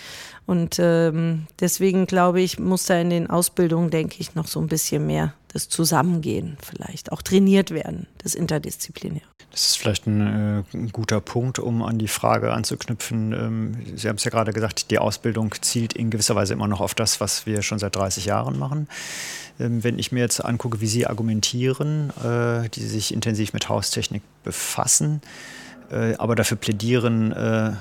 Und 0.50 0.80
ähm, 0.80 1.46
deswegen 1.60 2.08
glaube 2.08 2.42
ich, 2.42 2.58
muss 2.58 2.86
da 2.86 3.00
in 3.00 3.12
den 3.12 3.30
Ausbildungen, 3.30 3.92
denke 3.92 4.16
ich, 4.18 4.34
noch 4.34 4.48
so 4.48 4.60
ein 4.60 4.66
bisschen 4.66 5.06
mehr 5.06 5.36
das 5.50 5.70
Zusammengehen 5.70 6.58
vielleicht, 6.60 7.12
auch 7.12 7.22
trainiert 7.22 7.70
werden, 7.70 8.08
das 8.18 8.34
Interdisziplinär. 8.34 9.22
Das 9.52 9.68
ist 9.68 9.78
vielleicht 9.78 10.08
ein, 10.08 10.22
äh, 10.22 10.64
ein, 10.76 10.92
guter 10.92 11.22
Punkt, 11.22 11.60
um 11.60 11.84
an 11.84 12.00
die 12.00 12.08
Frage 12.08 12.52
anzuknüpfen. 12.52 13.32
Ähm, 13.32 13.78
Sie 13.96 14.10
haben 14.10 14.16
es 14.16 14.24
ja 14.24 14.32
gerade 14.32 14.52
gesagt, 14.52 14.90
die 14.90 14.98
Ausbildung 14.98 15.54
zielt 15.62 15.94
in 15.94 16.10
gewisser 16.10 16.34
Weise 16.34 16.54
immer 16.54 16.68
noch 16.68 16.82
auf 16.82 16.96
das, 16.96 17.22
was 17.22 17.46
wir 17.46 17.62
schon 17.62 17.78
seit 17.78 17.96
30 17.96 18.26
Jahren 18.26 18.58
machen. 18.58 18.88
Ähm, 19.60 19.84
wenn 19.84 20.00
ich 20.00 20.12
mir 20.12 20.22
jetzt 20.22 20.44
angucke, 20.44 20.82
wie 20.82 20.88
Sie 20.88 21.06
argumentieren, 21.06 22.10
äh, 22.24 22.70
die 22.70 22.88
sich 22.88 23.14
intensiv 23.14 23.54
mit 23.54 23.70
Haustechnik 23.70 24.24
befassen, 24.44 25.22
äh, 25.92 26.16
aber 26.16 26.34
dafür 26.34 26.58
plädieren, 26.58 27.34
äh, 27.34 27.74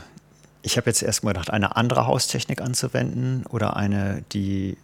ich 0.69 0.77
habe 0.77 0.91
jetzt 0.91 1.03
erst 1.03 1.25
mal 1.25 1.33
gedacht, 1.33 1.51
eine 1.51 1.77
andere 1.77 2.07
Haustechnik 2.07 2.61
anzuwenden 2.61 3.45
oder 3.49 3.77
eine, 3.77 4.23
die 4.33 4.77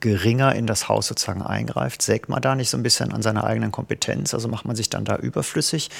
geringer 0.00 0.54
in 0.54 0.66
das 0.66 0.88
Haus 0.88 1.06
sozusagen 1.06 1.42
eingreift? 1.42 2.00
Sägt 2.00 2.30
man 2.30 2.40
da 2.40 2.54
nicht 2.54 2.70
so 2.70 2.78
ein 2.78 2.82
bisschen 2.82 3.12
an 3.12 3.20
seiner 3.20 3.44
eigenen 3.44 3.70
Kompetenz? 3.70 4.32
Also 4.32 4.48
macht 4.48 4.64
man 4.64 4.74
sich 4.74 4.88
dann 4.88 5.04
da 5.04 5.16
überflüssig? 5.16 5.90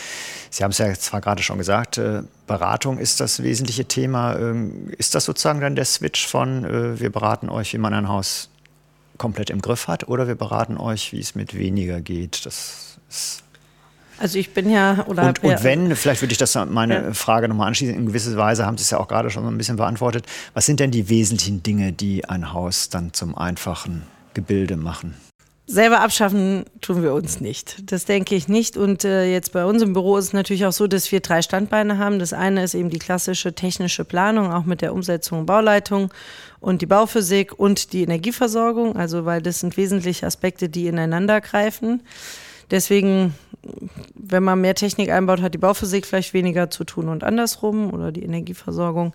Sie 0.49 0.65
haben 0.65 0.71
es 0.71 0.79
ja 0.79 0.93
zwar 0.95 1.21
gerade 1.21 1.43
schon 1.43 1.59
gesagt, 1.59 1.99
äh, 1.99 2.23
Beratung 2.47 2.99
ist 2.99 3.21
das 3.21 3.43
wesentliche 3.43 3.85
Thema. 3.85 4.39
Ähm, 4.39 4.89
ist 4.97 5.15
das 5.15 5.27
sozusagen 5.27 5.61
dann 5.61 5.77
der 5.77 5.85
Switch 5.85 6.27
von, 6.27 6.65
äh, 6.65 6.99
wir 6.99 7.13
beraten 7.13 7.51
euch, 7.51 7.75
wie 7.75 7.79
man 7.79 7.93
ein 7.93 8.09
Haus 8.09 8.49
komplett 9.19 9.51
im 9.51 9.61
Griff 9.61 9.89
hat, 9.89 10.09
oder 10.09 10.27
wir 10.27 10.37
beraten 10.37 10.79
euch, 10.79 11.13
wie 11.13 11.21
es 11.21 11.35
mit 11.35 11.55
weniger 11.55 12.01
geht? 12.01 12.47
Das 12.47 12.99
ist 13.11 13.43
also 14.19 14.39
ich 14.39 14.53
bin 14.53 14.71
ja 14.71 15.05
oder 15.07 15.29
und, 15.29 15.45
und 15.45 15.65
wenn, 15.65 15.95
vielleicht 15.97 16.23
würde 16.23 16.33
ich 16.33 16.39
das 16.39 16.55
meine 16.55 16.95
ja. 16.95 17.13
Frage 17.15 17.49
nochmal 17.49 17.69
anschließen, 17.69 17.95
in 17.95 18.07
gewisser 18.07 18.37
Weise 18.37 18.67
haben 18.67 18.77
Sie 18.77 18.83
es 18.83 18.91
ja 18.91 18.99
auch 18.99 19.09
gerade 19.09 19.31
schon 19.31 19.45
so 19.45 19.51
ein 19.51 19.59
bisschen 19.59 19.77
beantwortet. 19.77 20.27
Was 20.55 20.67
sind 20.67 20.81
denn 20.81 20.91
die 20.91 21.09
wesentlichen 21.09 21.63
Dinge, 21.63 21.93
die 21.93 22.29
ein 22.29 22.53
Haus 22.53 22.89
dann 22.89 23.13
zum 23.13 23.37
einfachen 23.37 24.03
Gebilde 24.35 24.77
machen? 24.77 25.15
Selber 25.71 26.01
abschaffen 26.01 26.65
tun 26.81 27.03
wir 27.03 27.13
uns 27.13 27.43
nicht. 27.43 27.93
Das 27.93 28.07
denke 28.07 28.35
ich 28.35 28.49
nicht. 28.49 28.79
Und 28.79 29.05
äh, 29.05 29.31
jetzt 29.31 29.53
bei 29.53 29.67
uns 29.67 29.83
im 29.83 29.93
Büro 29.93 30.17
ist 30.17 30.25
es 30.27 30.33
natürlich 30.33 30.65
auch 30.65 30.73
so, 30.73 30.87
dass 30.87 31.13
wir 31.13 31.21
drei 31.21 31.43
Standbeine 31.43 31.99
haben. 31.99 32.19
Das 32.19 32.33
eine 32.33 32.65
ist 32.65 32.73
eben 32.73 32.89
die 32.89 32.99
klassische 32.99 33.53
technische 33.55 34.07
Planung, 34.07 34.51
auch 34.51 34.65
mit 34.65 34.81
der 34.81 34.95
Umsetzung 34.95 35.41
und 35.41 35.47
Bauleitung 35.47 36.11
und 36.61 36.81
die 36.81 36.87
Bauphysik 36.87 37.59
und 37.59 37.93
die 37.93 38.03
Energieversorgung. 38.03 38.97
Also, 38.97 39.27
weil 39.27 39.43
das 39.43 39.61
sind 39.61 39.77
wesentliche 39.77 40.27
Aspekte, 40.27 40.71
die 40.71 40.87
ineinander 40.87 41.43
greifen. 41.43 42.01
Deswegen, 42.71 43.35
wenn 44.15 44.43
man 44.43 44.61
mehr 44.61 44.75
Technik 44.75 45.11
einbaut, 45.11 45.41
hat 45.41 45.55
die 45.55 45.59
Bauphysik 45.59 46.07
vielleicht 46.07 46.35
weniger 46.35 46.71
zu 46.71 46.85
tun 46.85 47.09
und 47.09 47.25
andersrum 47.25 47.93
oder 47.93 48.13
die 48.13 48.23
Energieversorgung. 48.23 49.15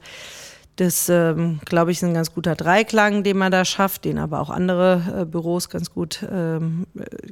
Das, 0.77 1.07
ähm, 1.07 1.59
glaube 1.65 1.91
ich, 1.91 1.97
ist 1.97 2.03
ein 2.03 2.15
ganz 2.15 2.33
guter 2.33 2.55
Dreiklang, 2.55 3.23
den 3.23 3.37
man 3.37 3.51
da 3.51 3.63
schafft, 3.63 4.05
den 4.05 4.17
aber 4.17 4.39
auch 4.39 4.49
andere 4.49 5.21
äh, 5.21 5.25
Büros 5.25 5.69
ganz 5.69 5.91
gut 5.93 6.25
ähm, 6.31 6.87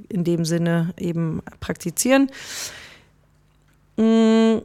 in 0.09 0.23
dem 0.23 0.45
Sinne 0.45 0.93
eben 0.97 1.41
praktizieren. 1.59 2.29
Mhm 3.97 4.61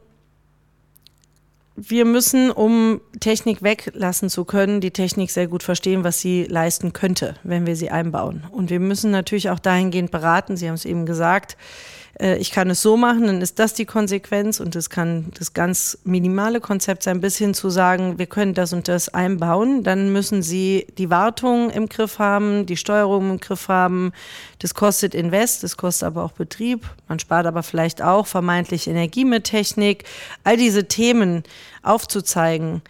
wir 1.79 2.05
müssen, 2.05 2.49
um 2.49 3.01
Technik 3.19 3.61
weglassen 3.61 4.29
zu 4.29 4.45
können, 4.45 4.81
die 4.81 4.89
Technik 4.89 5.29
sehr 5.29 5.47
gut 5.47 5.61
verstehen, 5.61 6.03
was 6.03 6.19
sie 6.19 6.45
leisten 6.45 6.91
könnte, 6.91 7.35
wenn 7.43 7.67
wir 7.67 7.75
sie 7.75 7.91
einbauen. 7.91 8.43
Und 8.51 8.71
wir 8.71 8.79
müssen 8.79 9.11
natürlich 9.11 9.51
auch 9.51 9.59
dahingehend 9.59 10.09
beraten, 10.09 10.57
Sie 10.57 10.67
haben 10.67 10.73
es 10.73 10.85
eben 10.85 11.05
gesagt, 11.05 11.55
äh, 12.19 12.37
ich 12.37 12.51
kann 12.51 12.69
es 12.69 12.81
so 12.81 12.97
machen, 12.97 13.27
dann 13.27 13.41
ist 13.41 13.59
das 13.59 13.73
die 13.73 13.85
Konsequenz 13.85 14.59
und 14.59 14.75
das 14.75 14.89
kann 14.89 15.27
das 15.37 15.53
ganz 15.53 15.97
minimale 16.03 16.59
Konzept 16.59 17.03
sein, 17.03 17.21
bis 17.21 17.37
hin 17.37 17.53
zu 17.53 17.69
sagen, 17.69 18.17
wir 18.17 18.25
können 18.25 18.53
das 18.53 18.73
und 18.73 18.87
das 18.87 19.09
einbauen. 19.09 19.83
Dann 19.83 20.11
müssen 20.11 20.41
Sie 20.41 20.87
die 20.97 21.09
Wartung 21.09 21.69
im 21.69 21.89
Griff 21.89 22.19
haben, 22.19 22.65
die 22.65 22.77
Steuerung 22.77 23.31
im 23.31 23.39
Griff 23.39 23.67
haben. 23.67 24.11
Das 24.59 24.73
kostet 24.73 25.13
Invest, 25.13 25.63
das 25.63 25.77
kostet 25.77 26.07
aber 26.07 26.23
auch 26.23 26.31
Betrieb. 26.31 26.89
Man 27.07 27.19
spart 27.19 27.45
aber 27.45 27.63
vielleicht 27.63 28.01
auch 28.01 28.27
vermeintlich 28.27 28.87
Energie 28.87 29.25
mit 29.25 29.45
Technik. 29.45 30.03
All 30.43 30.57
diese 30.57 30.87
Themen 30.87 31.43
aufzuzeigen, 31.83 32.81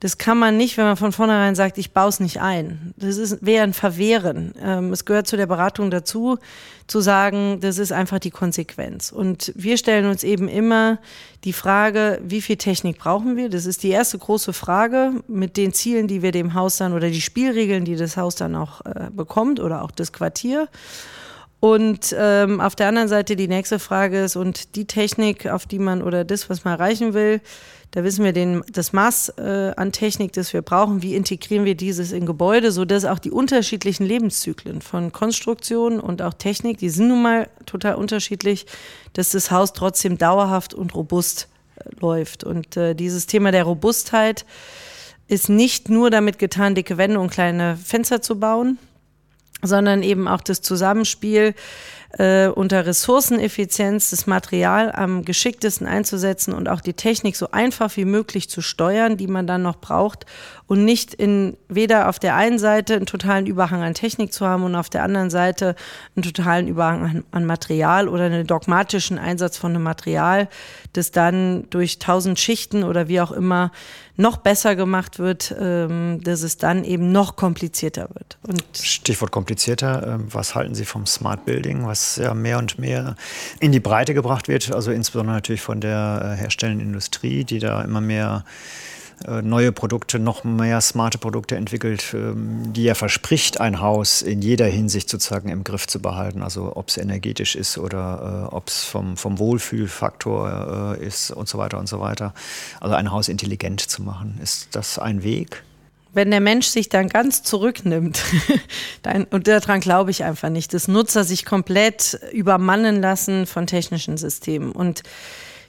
das 0.00 0.18
kann 0.18 0.38
man 0.38 0.58
nicht, 0.58 0.76
wenn 0.76 0.84
man 0.84 0.98
von 0.98 1.12
vornherein 1.12 1.54
sagt, 1.54 1.78
ich 1.78 1.92
baue 1.92 2.10
es 2.10 2.20
nicht 2.20 2.40
ein. 2.40 2.92
Das 2.98 3.38
wäre 3.40 3.64
ein 3.64 3.72
Verwehren. 3.72 4.52
Ähm, 4.62 4.92
es 4.92 5.06
gehört 5.06 5.26
zu 5.26 5.38
der 5.38 5.46
Beratung 5.46 5.90
dazu, 5.90 6.38
zu 6.86 7.00
sagen, 7.00 7.60
das 7.60 7.78
ist 7.78 7.92
einfach 7.92 8.18
die 8.18 8.30
Konsequenz. 8.30 9.10
Und 9.10 9.52
wir 9.56 9.78
stellen 9.78 10.06
uns 10.06 10.22
eben 10.22 10.48
immer 10.48 10.98
die 11.44 11.54
Frage, 11.54 12.20
wie 12.22 12.42
viel 12.42 12.56
Technik 12.56 12.98
brauchen 12.98 13.36
wir? 13.36 13.48
Das 13.48 13.64
ist 13.64 13.82
die 13.82 13.90
erste 13.90 14.18
große 14.18 14.52
Frage 14.52 15.12
mit 15.28 15.56
den 15.56 15.72
Zielen, 15.72 16.08
die 16.08 16.20
wir 16.20 16.30
dem 16.30 16.52
Haus 16.52 16.76
dann 16.76 16.92
oder 16.92 17.08
die 17.08 17.22
Spielregeln, 17.22 17.86
die 17.86 17.96
das 17.96 18.18
Haus 18.18 18.34
dann 18.34 18.54
auch 18.54 18.84
äh, 18.84 19.08
bekommt 19.10 19.60
oder 19.60 19.82
auch 19.82 19.90
das 19.90 20.12
Quartier. 20.12 20.68
Und 21.58 22.14
ähm, 22.16 22.60
auf 22.60 22.76
der 22.76 22.88
anderen 22.88 23.08
Seite 23.08 23.34
die 23.34 23.48
nächste 23.48 23.78
Frage 23.78 24.24
ist, 24.24 24.36
und 24.36 24.76
die 24.76 24.84
Technik, 24.84 25.46
auf 25.46 25.64
die 25.64 25.78
man 25.78 26.02
oder 26.02 26.24
das, 26.24 26.50
was 26.50 26.64
man 26.64 26.74
erreichen 26.74 27.14
will, 27.14 27.40
da 27.92 28.04
wissen 28.04 28.24
wir 28.24 28.32
den, 28.32 28.62
das 28.70 28.92
Maß 28.92 29.30
äh, 29.38 29.72
an 29.76 29.92
Technik, 29.92 30.32
das 30.32 30.52
wir 30.52 30.62
brauchen. 30.62 31.02
Wie 31.02 31.14
integrieren 31.14 31.64
wir 31.64 31.74
dieses 31.74 32.12
in 32.12 32.26
Gebäude, 32.26 32.70
sodass 32.72 33.04
auch 33.04 33.18
die 33.18 33.30
unterschiedlichen 33.30 34.04
Lebenszyklen 34.04 34.82
von 34.82 35.12
Konstruktion 35.12 35.98
und 36.00 36.20
auch 36.20 36.34
Technik, 36.34 36.78
die 36.78 36.90
sind 36.90 37.08
nun 37.08 37.22
mal 37.22 37.48
total 37.64 37.94
unterschiedlich, 37.94 38.66
dass 39.14 39.30
das 39.30 39.50
Haus 39.50 39.72
trotzdem 39.72 40.18
dauerhaft 40.18 40.74
und 40.74 40.94
robust 40.94 41.48
äh, 41.76 41.88
läuft. 42.00 42.44
Und 42.44 42.76
äh, 42.76 42.94
dieses 42.94 43.26
Thema 43.26 43.50
der 43.50 43.64
Robustheit 43.64 44.44
ist 45.28 45.48
nicht 45.48 45.88
nur 45.88 46.10
damit 46.10 46.38
getan, 46.38 46.74
dicke 46.74 46.98
Wände 46.98 47.18
und 47.18 47.30
kleine 47.30 47.76
Fenster 47.76 48.20
zu 48.20 48.38
bauen, 48.38 48.78
sondern 49.62 50.02
eben 50.02 50.28
auch 50.28 50.40
das 50.40 50.60
Zusammenspiel 50.60 51.54
äh, 52.18 52.48
unter 52.48 52.86
Ressourceneffizienz 52.86 54.10
das 54.10 54.26
Material 54.26 54.90
am 54.92 55.24
geschicktesten 55.24 55.86
einzusetzen 55.86 56.54
und 56.54 56.68
auch 56.68 56.80
die 56.80 56.94
Technik 56.94 57.36
so 57.36 57.50
einfach 57.50 57.96
wie 57.96 58.04
möglich 58.04 58.48
zu 58.48 58.62
steuern, 58.62 59.16
die 59.16 59.26
man 59.26 59.46
dann 59.46 59.62
noch 59.62 59.76
braucht 59.76 60.24
und 60.66 60.84
nicht 60.84 61.14
in 61.14 61.56
weder 61.68 62.08
auf 62.08 62.18
der 62.18 62.34
einen 62.34 62.58
Seite 62.58 62.94
einen 62.94 63.06
totalen 63.06 63.46
Überhang 63.46 63.82
an 63.82 63.94
Technik 63.94 64.32
zu 64.32 64.46
haben 64.46 64.64
und 64.64 64.74
auf 64.74 64.88
der 64.88 65.02
anderen 65.02 65.30
Seite 65.30 65.76
einen 66.16 66.22
totalen 66.22 66.68
Überhang 66.68 67.04
an, 67.04 67.24
an 67.30 67.44
Material 67.44 68.08
oder 68.08 68.24
einen 68.24 68.46
dogmatischen 68.46 69.18
Einsatz 69.18 69.58
von 69.58 69.72
einem 69.72 69.82
Material, 69.82 70.48
das 70.94 71.10
dann 71.10 71.68
durch 71.70 71.98
tausend 71.98 72.38
Schichten 72.38 72.82
oder 72.82 73.08
wie 73.08 73.20
auch 73.20 73.32
immer 73.32 73.70
noch 74.16 74.38
besser 74.38 74.76
gemacht 74.76 75.18
wird, 75.18 75.54
ähm, 75.60 76.20
dass 76.22 76.42
es 76.42 76.56
dann 76.56 76.84
eben 76.84 77.12
noch 77.12 77.36
komplizierter 77.36 78.08
wird. 78.14 78.38
Und 78.42 78.64
Stichwort 78.72 79.30
komplizierter. 79.30 80.14
Ähm, 80.14 80.28
was 80.30 80.54
halten 80.54 80.74
Sie 80.74 80.86
vom 80.86 81.06
Smart 81.06 81.44
Building, 81.44 81.86
was 81.86 82.05
ja 82.14 82.32
mehr 82.32 82.58
und 82.58 82.78
mehr 82.78 83.16
in 83.58 83.72
die 83.72 83.80
Breite 83.80 84.14
gebracht 84.14 84.46
wird, 84.46 84.72
also 84.72 84.92
insbesondere 84.92 85.34
natürlich 85.34 85.62
von 85.62 85.80
der 85.80 86.20
äh, 86.22 86.40
herstellenden 86.40 86.86
Industrie, 86.86 87.42
die 87.42 87.58
da 87.58 87.82
immer 87.82 88.00
mehr 88.00 88.44
äh, 89.24 89.40
neue 89.40 89.72
Produkte, 89.72 90.18
noch 90.18 90.44
mehr 90.44 90.80
smarte 90.80 91.16
Produkte 91.16 91.56
entwickelt, 91.56 92.14
ähm, 92.14 92.72
die 92.72 92.84
ja 92.84 92.94
verspricht, 92.94 93.60
ein 93.60 93.80
Haus 93.80 94.20
in 94.20 94.42
jeder 94.42 94.66
Hinsicht 94.66 95.08
sozusagen 95.08 95.48
im 95.48 95.64
Griff 95.64 95.86
zu 95.86 96.00
behalten. 96.00 96.42
Also 96.42 96.76
ob 96.76 96.88
es 96.88 96.98
energetisch 96.98 97.56
ist 97.56 97.78
oder 97.78 98.48
äh, 98.50 98.54
ob 98.54 98.68
es 98.68 98.84
vom, 98.84 99.16
vom 99.16 99.38
Wohlfühlfaktor 99.38 100.96
äh, 101.00 101.06
ist 101.06 101.30
und 101.30 101.48
so 101.48 101.56
weiter 101.56 101.78
und 101.78 101.88
so 101.88 102.00
weiter. 102.00 102.34
Also 102.80 102.94
ein 102.94 103.10
Haus 103.10 103.28
intelligent 103.28 103.80
zu 103.80 104.02
machen. 104.02 104.38
Ist 104.42 104.68
das 104.72 104.98
ein 104.98 105.22
Weg? 105.22 105.62
Wenn 106.16 106.30
der 106.30 106.40
Mensch 106.40 106.68
sich 106.68 106.88
dann 106.88 107.10
ganz 107.10 107.42
zurücknimmt, 107.42 108.22
dann, 109.02 109.24
und 109.24 109.46
daran 109.46 109.80
glaube 109.80 110.10
ich 110.10 110.24
einfach 110.24 110.48
nicht, 110.48 110.72
dass 110.72 110.88
Nutzer 110.88 111.24
sich 111.24 111.44
komplett 111.44 112.18
übermannen 112.32 113.02
lassen 113.02 113.44
von 113.46 113.66
technischen 113.66 114.16
Systemen. 114.16 114.72
Und 114.72 115.02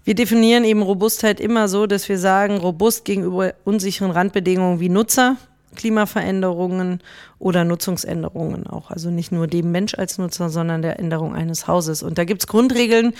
wir 0.06 0.16
definieren 0.16 0.63
eben 0.63 0.82
Robustheit 0.82 1.42
immer 1.42 1.68
so, 1.68 1.86
dass 1.86 2.08
wir 2.08 2.18
sagen, 2.18 2.58
robust 2.58 3.04
gegenüber 3.04 3.56
unsicheren 3.66 4.12
Randbedingungen 4.12 4.80
wie 4.80 4.88
Nutzer, 4.88 5.36
Klimaveränderungen 5.77 7.00
oder 7.39 7.63
Nutzungsänderungen 7.63 8.67
auch. 8.67 8.91
Also 8.91 9.10
nicht 9.10 9.31
nur 9.31 9.48
dem 9.48 9.72
Mensch 9.72 9.96
als 9.96 10.17
Nutzer, 10.17 10.50
sondern 10.50 10.81
der 10.81 11.00
Änderung 11.00 11.34
eines 11.34 11.67
Hauses. 11.67 12.03
Und 12.03 12.17
da 12.17 12.25
gibt 12.25 12.41
es 12.41 12.48
Grundregeln, 12.48 13.13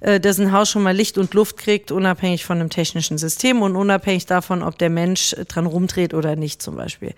äh, 0.00 0.20
dass 0.20 0.38
ein 0.38 0.52
Haus 0.52 0.68
schon 0.68 0.82
mal 0.82 0.94
Licht 0.94 1.16
und 1.16 1.32
Luft 1.32 1.56
kriegt, 1.56 1.90
unabhängig 1.90 2.44
von 2.44 2.60
einem 2.60 2.68
technischen 2.68 3.16
System 3.16 3.62
und 3.62 3.76
unabhängig 3.76 4.26
davon, 4.26 4.62
ob 4.62 4.76
der 4.78 4.90
Mensch 4.90 5.34
dran 5.48 5.66
rumdreht 5.66 6.12
oder 6.12 6.36
nicht 6.36 6.60
zum 6.60 6.76
Beispiel. 6.76 7.14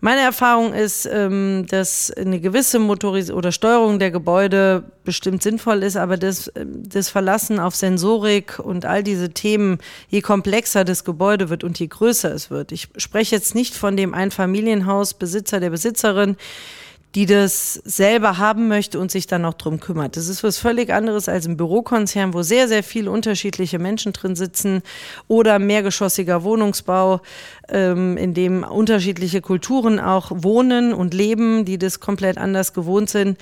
Meine 0.00 0.20
Erfahrung 0.20 0.74
ist, 0.74 1.06
ähm, 1.10 1.66
dass 1.68 2.10
eine 2.10 2.40
gewisse 2.40 2.78
Motoris 2.78 3.30
oder 3.30 3.52
Steuerung 3.52 3.98
der 3.98 4.10
Gebäude 4.10 4.84
bestimmt 5.04 5.42
sinnvoll 5.42 5.82
ist, 5.82 5.96
aber 5.96 6.16
das, 6.16 6.50
ähm, 6.56 6.82
das 6.88 7.08
Verlassen 7.08 7.58
auf 7.58 7.74
Sensorik 7.74 8.58
und 8.58 8.84
all 8.84 9.02
diese 9.02 9.30
Themen, 9.30 9.78
je 10.08 10.20
komplexer 10.20 10.84
das 10.84 11.04
Gebäude 11.04 11.48
wird 11.48 11.64
und 11.64 11.78
je 11.78 11.86
größer 11.86 12.32
es 12.32 12.50
wird. 12.50 12.72
Ich 12.72 12.88
spreche 12.96 13.34
jetzt 13.34 13.54
nicht 13.54 13.74
von 13.74 13.96
dem 13.96 14.14
Einfamilienhausbesitzer, 14.14 15.60
der 15.60 15.70
Besitzerin, 15.70 16.36
die 17.14 17.26
das 17.26 17.74
selber 17.84 18.38
haben 18.38 18.66
möchte 18.66 18.98
und 18.98 19.10
sich 19.10 19.26
dann 19.26 19.42
noch 19.42 19.54
drum 19.54 19.78
kümmert. 19.78 20.16
Das 20.16 20.28
ist 20.28 20.42
was 20.42 20.58
völlig 20.58 20.92
anderes 20.92 21.28
als 21.28 21.46
ein 21.46 21.56
Bürokonzern, 21.56 22.34
wo 22.34 22.42
sehr, 22.42 22.66
sehr 22.66 22.82
viele 22.82 23.10
unterschiedliche 23.10 23.78
Menschen 23.78 24.12
drin 24.12 24.34
sitzen 24.34 24.82
oder 25.28 25.60
mehrgeschossiger 25.60 26.42
Wohnungsbau, 26.42 27.20
ähm, 27.68 28.16
in 28.16 28.34
dem 28.34 28.64
unterschiedliche 28.64 29.40
Kulturen 29.40 30.00
auch 30.00 30.32
wohnen 30.34 30.92
und 30.92 31.14
leben, 31.14 31.64
die 31.64 31.78
das 31.78 32.00
komplett 32.00 32.36
anders 32.36 32.72
gewohnt 32.72 33.08
sind. 33.08 33.38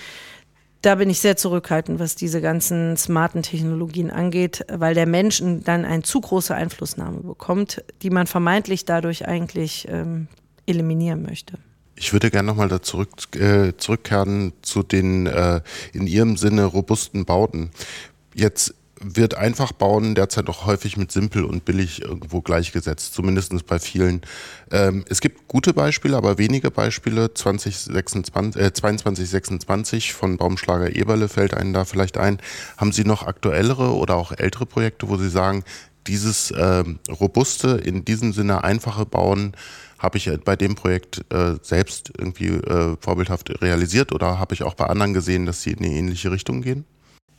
Da 0.82 0.96
bin 0.96 1.08
ich 1.08 1.20
sehr 1.20 1.36
zurückhaltend, 1.36 1.98
was 2.00 2.16
diese 2.16 2.40
ganzen 2.40 2.96
smarten 2.96 3.42
Technologien 3.42 4.10
angeht, 4.10 4.66
weil 4.68 4.94
der 4.94 5.06
Mensch 5.06 5.40
dann 5.40 5.84
eine 5.84 6.02
zu 6.02 6.20
große 6.20 6.54
Einflussnahme 6.54 7.20
bekommt, 7.20 7.82
die 8.02 8.10
man 8.10 8.26
vermeintlich 8.26 8.84
dadurch 8.84 9.26
eigentlich 9.26 9.86
ähm, 9.88 10.26
eliminieren 10.66 11.22
möchte. 11.22 11.58
Ich 12.02 12.12
würde 12.12 12.32
gerne 12.32 12.48
nochmal 12.48 12.66
da 12.66 12.82
zurück, 12.82 13.10
äh, 13.36 13.76
zurückkehren 13.76 14.52
zu 14.62 14.82
den 14.82 15.28
äh, 15.28 15.60
in 15.92 16.08
Ihrem 16.08 16.36
Sinne 16.36 16.64
robusten 16.64 17.24
Bauten. 17.24 17.70
Jetzt 18.34 18.74
wird 18.98 19.34
einfach 19.34 19.70
bauen 19.70 20.16
derzeit 20.16 20.48
auch 20.48 20.66
häufig 20.66 20.96
mit 20.96 21.12
simpel 21.12 21.44
und 21.44 21.64
billig 21.64 22.02
irgendwo 22.02 22.40
gleichgesetzt, 22.40 23.14
zumindest 23.14 23.54
bei 23.66 23.78
vielen. 23.78 24.22
Ähm, 24.72 25.04
es 25.08 25.20
gibt 25.20 25.46
gute 25.46 25.74
Beispiele, 25.74 26.16
aber 26.16 26.38
wenige 26.38 26.72
Beispiele. 26.72 27.34
2026, 27.34 28.60
äh, 28.60 28.72
2226 28.72 30.12
von 30.12 30.38
Baumschlager 30.38 30.96
Eberle 30.96 31.28
fällt 31.28 31.52
Ihnen 31.52 31.72
da 31.72 31.84
vielleicht 31.84 32.18
ein. 32.18 32.38
Haben 32.78 32.90
Sie 32.90 33.04
noch 33.04 33.22
aktuellere 33.22 33.94
oder 33.94 34.16
auch 34.16 34.32
ältere 34.32 34.66
Projekte, 34.66 35.08
wo 35.08 35.18
Sie 35.18 35.30
sagen, 35.30 35.62
dieses 36.08 36.52
ähm, 36.56 36.98
robuste, 37.08 37.80
in 37.84 38.04
diesem 38.04 38.32
Sinne 38.32 38.64
einfache 38.64 39.06
Bauen 39.06 39.52
habe 40.02 40.18
ich 40.18 40.30
bei 40.44 40.56
dem 40.56 40.74
Projekt 40.74 41.24
äh, 41.32 41.54
selbst 41.62 42.12
irgendwie 42.18 42.48
äh, 42.48 42.96
vorbildhaft 43.00 43.62
realisiert 43.62 44.12
oder 44.12 44.38
habe 44.38 44.54
ich 44.54 44.62
auch 44.62 44.74
bei 44.74 44.86
anderen 44.86 45.14
gesehen, 45.14 45.46
dass 45.46 45.62
sie 45.62 45.72
in 45.72 45.78
eine 45.78 45.94
ähnliche 45.94 46.30
Richtung 46.30 46.62
gehen? 46.62 46.84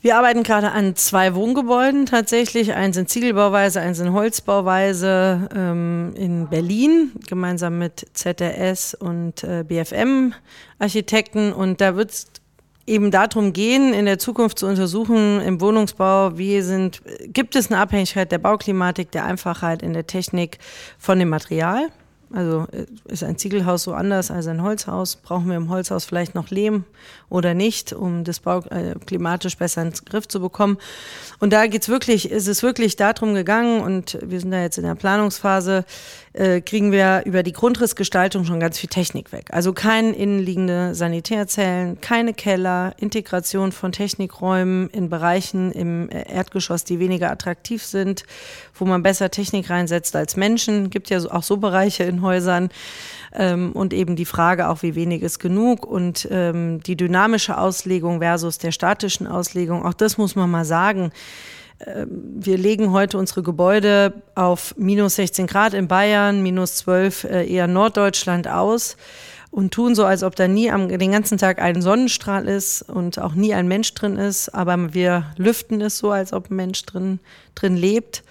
Wir 0.04 0.18
arbeiten 0.18 0.44
gerade 0.44 0.72
an 0.72 0.98
zwei 0.98 1.34
Wohngebäuden 1.34 2.06
tatsächlich. 2.06 2.74
Eins 2.74 2.98
in 2.98 3.08
Ziegelbauweise, 3.08 3.80
eins 3.80 4.00
in 4.00 4.12
Holzbauweise 4.12 5.48
ähm, 5.56 6.14
in 6.18 6.50
Berlin, 6.50 7.14
gemeinsam 7.26 7.80
mit 7.80 8.06
ZRS 8.14 8.96
und 8.96 9.46
äh, 9.46 9.64
BFM 9.66 10.34
Architekten. 10.78 11.54
Und 11.54 11.80
da 11.80 11.96
wird 11.96 12.12
es 12.12 12.28
eben 12.86 13.12
darum 13.12 13.54
gehen, 13.54 13.94
in 13.94 14.06
der 14.06 14.20
Zukunft 14.20 14.60
zu 14.60 14.68
untersuchen 14.68 15.40
im 15.40 15.62
Wohnungsbau, 15.62 16.38
wie 16.38 16.62
sind, 16.62 17.02
gibt 17.28 17.56
es 17.56 17.72
eine 17.72 17.80
Abhängigkeit 17.80 18.30
der 18.30 18.40
Bauklimatik, 18.40 19.10
der 19.12 19.24
Einfachheit 19.24 19.82
in 19.82 19.94
der 19.94 20.06
Technik 20.06 20.58
von 20.98 21.18
dem 21.18 21.30
Material? 21.30 21.90
Also 22.34 22.66
äh, 22.72 22.86
ist 23.12 23.24
ein 23.24 23.38
Ziegelhaus 23.38 23.84
so 23.84 23.94
anders 23.94 24.32
als 24.32 24.48
ein 24.48 24.64
Holzhaus? 24.64 25.16
Brauchen 25.16 25.48
wir 25.48 25.56
im 25.56 25.70
Holzhaus 25.70 26.06
vielleicht 26.06 26.34
noch 26.34 26.50
Lehm 26.50 26.84
oder 27.30 27.54
nicht, 27.54 27.94
um 27.94 28.24
das 28.24 28.40
Bau 28.40 28.60
äh, 28.70 28.96
klimatisch 29.06 29.56
besser 29.56 29.84
in 29.84 29.92
den 29.92 30.06
Griff 30.06 30.28
zu 30.28 30.40
bekommen? 30.40 30.78
Und 31.40 31.54
da 31.54 31.68
geht's 31.68 31.90
wirklich, 31.90 32.32
ist 32.32 32.48
es 32.48 32.64
wirklich 32.64 32.96
darum 32.96 33.36
gegangen 33.36 33.82
und 33.82 34.18
wir 34.22 34.40
sind 34.40 34.52
da 34.52 34.62
jetzt 34.62 34.78
in 34.78 34.84
der 34.84 34.96
Planungsphase, 34.96 35.86
äh, 36.34 36.62
kriegen 36.62 36.92
wir 36.92 37.24
über 37.26 37.44
die 37.44 37.54
Grundrissgestaltung 37.54 38.46
schon 38.46 38.60
ganz 38.60 38.80
viel 38.80 38.90
Technik 38.90 39.32
weg. 39.32 39.50
Also 39.52 39.74
kein 39.74 40.14
innenliegende 40.14 40.96
Sanitärzellen, 40.96 42.02
keine 42.02 42.34
Keller, 42.34 42.94
Integration 42.98 43.72
von 43.72 43.92
Technikräumen 43.92 44.90
in 44.90 45.10
Bereichen 45.10 45.72
im 45.72 46.10
Erdgeschoss, 46.12 46.84
die 46.84 47.00
weniger 47.00 47.32
attraktiv 47.32 47.84
sind, 47.84 48.24
wo 48.74 48.86
man 48.86 49.04
besser 49.04 49.30
Technik 49.30 49.70
reinsetzt 49.70 50.16
als 50.16 50.36
Menschen. 50.36 50.90
Gibt 50.90 51.10
ja 51.10 51.20
auch 51.30 51.44
so 51.44 51.58
Bereiche 51.58 52.04
in 52.04 52.22
Häusern. 52.22 52.70
Ähm, 53.36 53.72
und 53.72 53.94
eben 53.94 54.16
die 54.16 54.26
Frage 54.26 54.70
auch, 54.70 54.84
wie 54.84 54.96
wenig 54.96 55.24
ist 55.24 55.40
genug 55.40 55.86
und 55.86 56.28
ähm, 56.30 56.82
die 56.84 56.96
dynamische 56.96 57.58
Auslegung 57.58 58.20
versus 58.20 58.60
der 58.60 58.72
statischen 58.72 59.28
Auslegung. 59.28 59.86
Auch 59.86 59.94
das 59.94 60.18
muss 60.18 60.36
man 60.36 60.52
mal 60.52 60.66
sagen. 60.66 61.12
Ähm, 61.86 62.08
wir 62.36 62.58
legen 62.58 62.92
heute 62.92 63.18
unsere 63.18 63.44
Gebäude 63.44 64.14
auf 64.36 64.76
minus 64.78 65.16
16 65.16 65.48
Grad 65.48 65.74
in 65.74 65.88
Bayern, 65.88 66.44
minus 66.44 66.78
12 66.78 67.24
äh, 67.26 67.48
eher 67.48 67.68
Norddeutschland 67.68 68.48
aus 68.48 68.98
und 69.54 69.72
tun 69.72 69.94
so, 69.94 70.04
als 70.06 70.24
ob 70.24 70.36
da 70.36 70.48
nie 70.48 70.72
am, 70.72 70.90
den 70.90 71.12
ganzen 71.12 71.38
Tag 71.38 71.62
ein 71.62 71.82
Sonnenstrahl 71.84 72.48
ist 72.48 72.82
und 72.82 73.20
auch 73.20 73.36
nie 73.36 73.54
ein 73.54 73.68
Mensch 73.68 73.94
drin 73.94 74.18
ist. 74.18 74.50
Aber 74.50 74.96
wir 74.96 75.28
lüften 75.38 75.80
es 75.80 76.00
so, 76.00 76.12
als 76.12 76.34
ob 76.34 76.50
ein 76.50 76.56
Mensch 76.56 76.84
drin, 76.88 77.20
drin 77.54 77.78
lebt. 77.78 78.24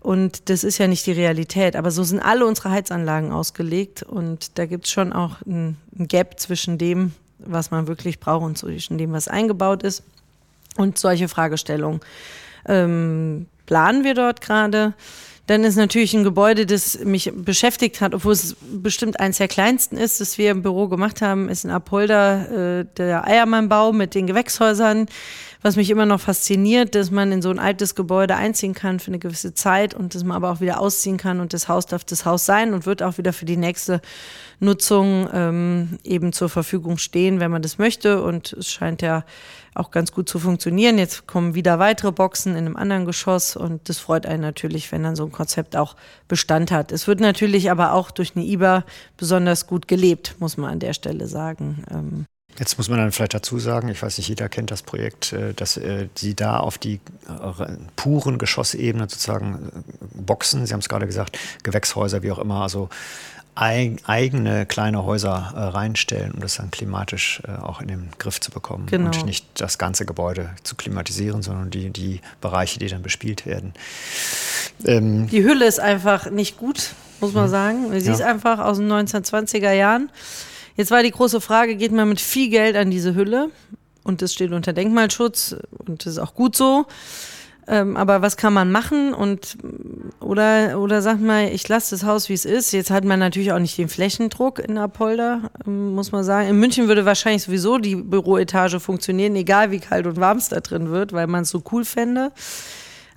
Und 0.00 0.50
das 0.50 0.64
ist 0.64 0.76
ja 0.76 0.86
nicht 0.86 1.06
die 1.06 1.12
Realität. 1.12 1.76
Aber 1.76 1.90
so 1.90 2.04
sind 2.04 2.20
alle 2.20 2.44
unsere 2.44 2.70
Heizanlagen 2.70 3.32
ausgelegt. 3.32 4.02
Und 4.02 4.58
da 4.58 4.66
gibt 4.66 4.84
es 4.84 4.90
schon 4.90 5.14
auch 5.14 5.40
ein, 5.46 5.78
ein 5.98 6.08
Gap 6.08 6.38
zwischen 6.38 6.76
dem, 6.76 7.14
was 7.38 7.70
man 7.70 7.86
wirklich 7.86 8.20
braucht 8.20 8.44
und 8.44 8.58
zwischen 8.58 8.98
dem, 8.98 9.12
was 9.12 9.28
eingebaut 9.28 9.82
ist. 9.82 10.02
Und 10.76 10.98
solche 10.98 11.28
Fragestellungen 11.28 12.00
ähm, 12.68 13.46
planen 13.66 14.04
wir 14.04 14.14
dort 14.14 14.40
gerade. 14.40 14.94
Dann 15.46 15.62
ist 15.62 15.76
natürlich 15.76 16.12
ein 16.12 16.24
Gebäude, 16.24 16.66
das 16.66 16.98
mich 17.04 17.32
beschäftigt 17.32 18.00
hat, 18.00 18.14
obwohl 18.14 18.32
es 18.32 18.56
bestimmt 18.60 19.20
eines 19.20 19.38
der 19.38 19.46
kleinsten 19.46 19.96
ist, 19.96 20.20
das 20.20 20.38
wir 20.38 20.50
im 20.50 20.62
Büro 20.62 20.88
gemacht 20.88 21.22
haben, 21.22 21.48
ist 21.48 21.64
in 21.64 21.70
Apolda 21.70 22.80
äh, 22.80 22.84
der 22.96 23.26
Eiermannbau 23.26 23.92
mit 23.92 24.16
den 24.16 24.26
Gewächshäusern. 24.26 25.06
Was 25.66 25.74
mich 25.74 25.90
immer 25.90 26.06
noch 26.06 26.20
fasziniert, 26.20 26.94
dass 26.94 27.10
man 27.10 27.32
in 27.32 27.42
so 27.42 27.50
ein 27.50 27.58
altes 27.58 27.96
Gebäude 27.96 28.36
einziehen 28.36 28.72
kann 28.72 29.00
für 29.00 29.08
eine 29.08 29.18
gewisse 29.18 29.52
Zeit 29.52 29.94
und 29.94 30.14
dass 30.14 30.22
man 30.22 30.36
aber 30.36 30.52
auch 30.52 30.60
wieder 30.60 30.80
ausziehen 30.80 31.16
kann 31.16 31.40
und 31.40 31.52
das 31.52 31.66
Haus 31.66 31.86
darf 31.86 32.04
das 32.04 32.24
Haus 32.24 32.46
sein 32.46 32.72
und 32.72 32.86
wird 32.86 33.02
auch 33.02 33.18
wieder 33.18 33.32
für 33.32 33.46
die 33.46 33.56
nächste 33.56 34.00
Nutzung 34.60 35.28
ähm, 35.32 35.98
eben 36.04 36.32
zur 36.32 36.50
Verfügung 36.50 36.98
stehen, 36.98 37.40
wenn 37.40 37.50
man 37.50 37.62
das 37.62 37.78
möchte. 37.78 38.22
Und 38.22 38.52
es 38.52 38.70
scheint 38.70 39.02
ja 39.02 39.24
auch 39.74 39.90
ganz 39.90 40.12
gut 40.12 40.28
zu 40.28 40.38
funktionieren. 40.38 40.98
Jetzt 40.98 41.26
kommen 41.26 41.56
wieder 41.56 41.80
weitere 41.80 42.12
Boxen 42.12 42.52
in 42.52 42.58
einem 42.58 42.76
anderen 42.76 43.04
Geschoss 43.04 43.56
und 43.56 43.88
das 43.88 43.98
freut 43.98 44.24
einen 44.24 44.42
natürlich, 44.42 44.92
wenn 44.92 45.02
dann 45.02 45.16
so 45.16 45.24
ein 45.24 45.32
Konzept 45.32 45.74
auch 45.74 45.96
Bestand 46.28 46.70
hat. 46.70 46.92
Es 46.92 47.08
wird 47.08 47.18
natürlich 47.18 47.72
aber 47.72 47.92
auch 47.92 48.12
durch 48.12 48.36
eine 48.36 48.44
IBA 48.44 48.84
besonders 49.16 49.66
gut 49.66 49.88
gelebt, 49.88 50.36
muss 50.38 50.58
man 50.58 50.70
an 50.70 50.78
der 50.78 50.92
Stelle 50.92 51.26
sagen. 51.26 51.82
Ähm 51.90 52.26
Jetzt 52.58 52.78
muss 52.78 52.88
man 52.88 52.98
dann 52.98 53.12
vielleicht 53.12 53.34
dazu 53.34 53.58
sagen, 53.58 53.88
ich 53.88 54.02
weiß 54.02 54.18
nicht, 54.18 54.28
jeder 54.28 54.48
kennt 54.48 54.70
das 54.70 54.82
Projekt, 54.82 55.32
äh, 55.32 55.52
dass 55.54 55.76
äh, 55.76 56.08
Sie 56.14 56.34
da 56.34 56.58
auf 56.58 56.78
die 56.78 57.00
äh, 57.28 57.66
puren 57.96 58.38
Geschossebene 58.38 59.04
sozusagen 59.04 59.84
Boxen, 60.14 60.66
Sie 60.66 60.72
haben 60.72 60.80
es 60.80 60.88
gerade 60.88 61.06
gesagt, 61.06 61.38
Gewächshäuser, 61.62 62.22
wie 62.22 62.32
auch 62.32 62.38
immer, 62.38 62.62
also 62.62 62.88
eigene 63.58 64.66
kleine 64.66 65.06
Häuser 65.06 65.32
reinstellen, 65.32 66.32
um 66.32 66.40
das 66.40 66.56
dann 66.56 66.70
klimatisch 66.70 67.40
auch 67.62 67.80
in 67.80 67.88
den 67.88 68.10
Griff 68.18 68.38
zu 68.38 68.50
bekommen. 68.50 68.84
Genau. 68.84 69.06
Und 69.06 69.24
nicht 69.24 69.46
das 69.54 69.78
ganze 69.78 70.04
Gebäude 70.04 70.50
zu 70.62 70.76
klimatisieren, 70.76 71.40
sondern 71.40 71.70
die, 71.70 71.88
die 71.88 72.20
Bereiche, 72.42 72.78
die 72.78 72.88
dann 72.88 73.00
bespielt 73.00 73.46
werden. 73.46 73.72
Ähm 74.84 75.26
die 75.28 75.42
Hülle 75.42 75.64
ist 75.66 75.80
einfach 75.80 76.30
nicht 76.30 76.58
gut, 76.58 76.90
muss 77.22 77.32
man 77.32 77.44
hm. 77.44 77.50
sagen. 77.50 77.98
Sie 77.98 78.06
ja. 78.06 78.12
ist 78.12 78.20
einfach 78.20 78.58
aus 78.58 78.76
den 78.76 78.92
1920er 78.92 79.72
Jahren. 79.72 80.10
Jetzt 80.76 80.90
war 80.90 81.02
die 81.02 81.10
große 81.10 81.40
Frage, 81.40 81.76
geht 81.76 81.92
man 81.92 82.08
mit 82.08 82.20
viel 82.20 82.50
Geld 82.50 82.76
an 82.76 82.90
diese 82.90 83.14
Hülle? 83.14 83.50
Und 84.04 84.22
das 84.22 84.32
steht 84.32 84.52
unter 84.52 84.72
Denkmalschutz 84.72 85.56
und 85.78 86.06
das 86.06 86.12
ist 86.14 86.18
auch 86.18 86.34
gut 86.34 86.54
so. 86.54 86.86
Ähm, 87.68 87.96
aber 87.96 88.22
was 88.22 88.36
kann 88.36 88.52
man 88.52 88.70
machen? 88.70 89.12
Und 89.12 89.56
oder 90.20 90.78
oder 90.78 91.02
sag 91.02 91.20
mal, 91.20 91.48
ich 91.48 91.66
lasse 91.66 91.96
das 91.96 92.04
Haus 92.04 92.28
wie 92.28 92.34
es 92.34 92.44
ist. 92.44 92.70
Jetzt 92.72 92.90
hat 92.90 93.04
man 93.04 93.18
natürlich 93.18 93.50
auch 93.50 93.58
nicht 93.58 93.76
den 93.76 93.88
Flächendruck 93.88 94.60
in 94.60 94.78
Apolda, 94.78 95.50
ähm, 95.66 95.94
muss 95.94 96.12
man 96.12 96.22
sagen. 96.22 96.48
In 96.48 96.60
München 96.60 96.86
würde 96.86 97.04
wahrscheinlich 97.04 97.42
sowieso 97.42 97.78
die 97.78 97.96
Büroetage 97.96 98.78
funktionieren, 98.78 99.34
egal 99.34 99.72
wie 99.72 99.80
kalt 99.80 100.06
und 100.06 100.18
warm 100.18 100.38
es 100.38 100.48
da 100.50 100.60
drin 100.60 100.90
wird, 100.90 101.12
weil 101.12 101.26
man 101.26 101.42
es 101.42 101.50
so 101.50 101.62
cool 101.72 101.84
fände. 101.84 102.30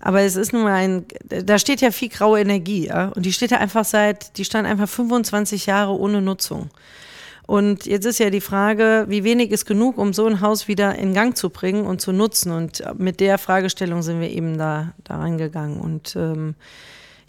Aber 0.02 0.22
es 0.22 0.36
ist 0.36 0.54
nun 0.54 0.64
mal 0.64 0.74
ein, 0.74 1.06
da 1.28 1.60
steht 1.60 1.82
ja 1.82 1.92
viel 1.92 2.10
graue 2.10 2.40
Energie, 2.40 2.88
ja? 2.88 3.10
Und 3.10 3.26
die 3.26 3.34
steht 3.34 3.52
da 3.52 3.58
einfach 3.58 3.86
seit, 3.86 4.38
die 4.38 4.46
stand 4.46 4.68
einfach 4.68 4.88
25 4.88 5.66
Jahre 5.68 5.92
ohne 5.92 6.22
Nutzung. 6.22 6.70
Und 7.50 7.88
jetzt 7.88 8.06
ist 8.06 8.20
ja 8.20 8.30
die 8.30 8.42
Frage, 8.42 9.06
wie 9.08 9.24
wenig 9.24 9.50
ist 9.50 9.66
genug, 9.66 9.98
um 9.98 10.14
so 10.14 10.28
ein 10.28 10.40
Haus 10.40 10.68
wieder 10.68 10.94
in 11.00 11.16
Gang 11.16 11.36
zu 11.36 11.50
bringen 11.50 11.88
und 11.88 12.00
zu 12.00 12.12
nutzen? 12.12 12.52
Und 12.52 12.84
mit 13.00 13.20
der 13.20 13.40
Fragestellung 13.40 14.04
sind 14.04 14.22
wir 14.22 14.30
eben 14.30 14.60
da, 14.60 14.94
da 15.04 15.18
reingegangen. 15.18 15.80
Und 15.80 16.16
ähm, 16.16 16.54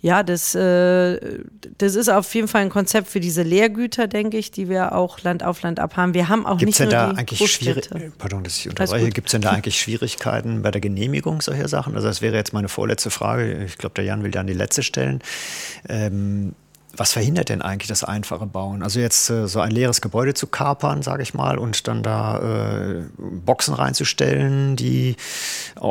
ja, 0.03 0.23
das, 0.23 0.55
äh, 0.55 1.39
das 1.79 1.95
ist 1.95 2.11
auf 2.11 2.35
jeden 2.35 2.49
Fall 2.49 2.61
ein 2.61 2.69
Konzept 2.69 3.09
für 3.09 3.21
diese 3.21 3.43
Lehrgüter, 3.43 4.09
denke 4.09 4.37
ich, 4.37 4.51
die 4.51 4.69
wir 4.69 4.95
auch 4.95 5.23
Land 5.23 5.43
auf 5.43 5.63
Land 5.63 5.81
ab 5.81 5.97
haben. 5.97 6.13
Wir 6.13 6.29
haben 6.29 6.45
auch 6.45 6.59
Gibt's 6.59 6.79
nicht 6.79 6.93
denn 6.93 6.99
nur 6.99 7.15
da 7.15 7.19
eigentlich 7.19 7.51
Schwierigkeiten? 7.51 8.13
Pardon, 8.19 8.45
dass 8.45 8.59
ich 8.59 8.69
unterbreche. 8.69 9.09
Gibt 9.09 9.29
es 9.29 9.33
denn 9.33 9.41
da 9.41 9.53
eigentlich 9.53 9.81
Schwierigkeiten 9.81 10.61
bei 10.61 10.71
der 10.71 10.83
Genehmigung 10.83 11.41
solcher 11.41 11.69
Sachen? 11.69 11.95
Also 11.97 12.09
das 12.09 12.21
wäre 12.21 12.37
jetzt 12.37 12.53
meine 12.53 12.69
vorletzte 12.69 13.09
Frage. 13.09 13.65
Ich 13.65 13.79
glaube, 13.79 13.95
der 13.95 14.05
Jan 14.05 14.23
will 14.23 14.33
dann 14.33 14.47
die 14.47 14.53
letzte 14.53 14.83
stellen. 14.83 15.21
Ähm, 15.89 16.55
was 16.97 17.13
verhindert 17.13 17.49
denn 17.49 17.63
eigentlich 17.63 17.89
das 17.89 18.05
einfache 18.05 18.47
Bauen? 18.47 18.83
Also 18.83 19.01
jetzt 19.01 19.31
äh, 19.31 19.47
so 19.47 19.61
ein 19.61 19.71
leeres 19.71 20.01
Gebäude 20.01 20.35
zu 20.35 20.47
kapern, 20.47 21.03
sage 21.03 21.23
ich 21.23 21.35
mal, 21.35 21.59
und 21.59 21.87
dann 21.89 22.03
da 22.03 22.39
äh, 22.39 23.05
Boxen 23.19 23.75
reinzustellen, 23.75 24.77
die 24.77 25.17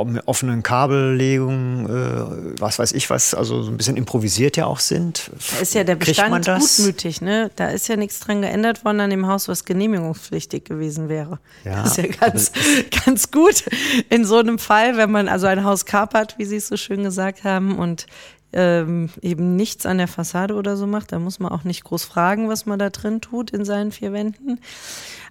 mit 0.05 0.27
offenen 0.27 0.63
Kabellegungen, 0.63 1.85
äh, 1.85 2.59
was 2.59 2.79
weiß 2.79 2.91
ich 2.93 3.09
was, 3.09 3.33
also 3.33 3.63
so 3.63 3.71
ein 3.71 3.77
bisschen 3.77 3.97
improvisiert 3.97 4.57
ja 4.57 4.65
auch 4.65 4.79
sind. 4.79 5.31
Da 5.51 5.61
ist 5.61 5.73
ja 5.73 5.83
der 5.83 5.95
Bestand 5.95 6.45
gutmütig, 6.45 7.21
ne? 7.21 7.51
Da 7.55 7.69
ist 7.69 7.87
ja 7.87 7.95
nichts 7.95 8.19
dran 8.19 8.41
geändert 8.41 8.83
worden 8.83 8.99
an 8.99 9.09
dem 9.09 9.27
Haus, 9.27 9.47
was 9.47 9.65
genehmigungspflichtig 9.65 10.65
gewesen 10.65 11.09
wäre. 11.09 11.39
Ja, 11.63 11.83
das 11.83 11.97
ist 11.97 11.97
ja 11.97 12.07
ganz, 12.07 12.51
ganz 13.05 13.31
gut 13.31 13.63
in 14.09 14.25
so 14.25 14.37
einem 14.37 14.59
Fall, 14.59 14.97
wenn 14.97 15.11
man 15.11 15.27
also 15.27 15.47
ein 15.47 15.63
Haus 15.63 15.85
kapert, 15.85 16.37
wie 16.37 16.45
Sie 16.45 16.57
es 16.57 16.67
so 16.67 16.77
schön 16.77 17.03
gesagt 17.03 17.43
haben, 17.43 17.77
und 17.77 18.05
ähm, 18.51 19.09
eben 19.21 19.55
nichts 19.55 19.85
an 19.85 19.99
der 19.99 20.07
Fassade 20.07 20.55
oder 20.55 20.75
so 20.75 20.87
macht. 20.87 21.11
Da 21.11 21.19
muss 21.19 21.39
man 21.39 21.51
auch 21.51 21.63
nicht 21.63 21.83
groß 21.83 22.03
fragen, 22.03 22.49
was 22.49 22.65
man 22.65 22.79
da 22.79 22.89
drin 22.89 23.21
tut 23.21 23.51
in 23.51 23.63
seinen 23.63 23.91
vier 23.91 24.11
Wänden. 24.11 24.59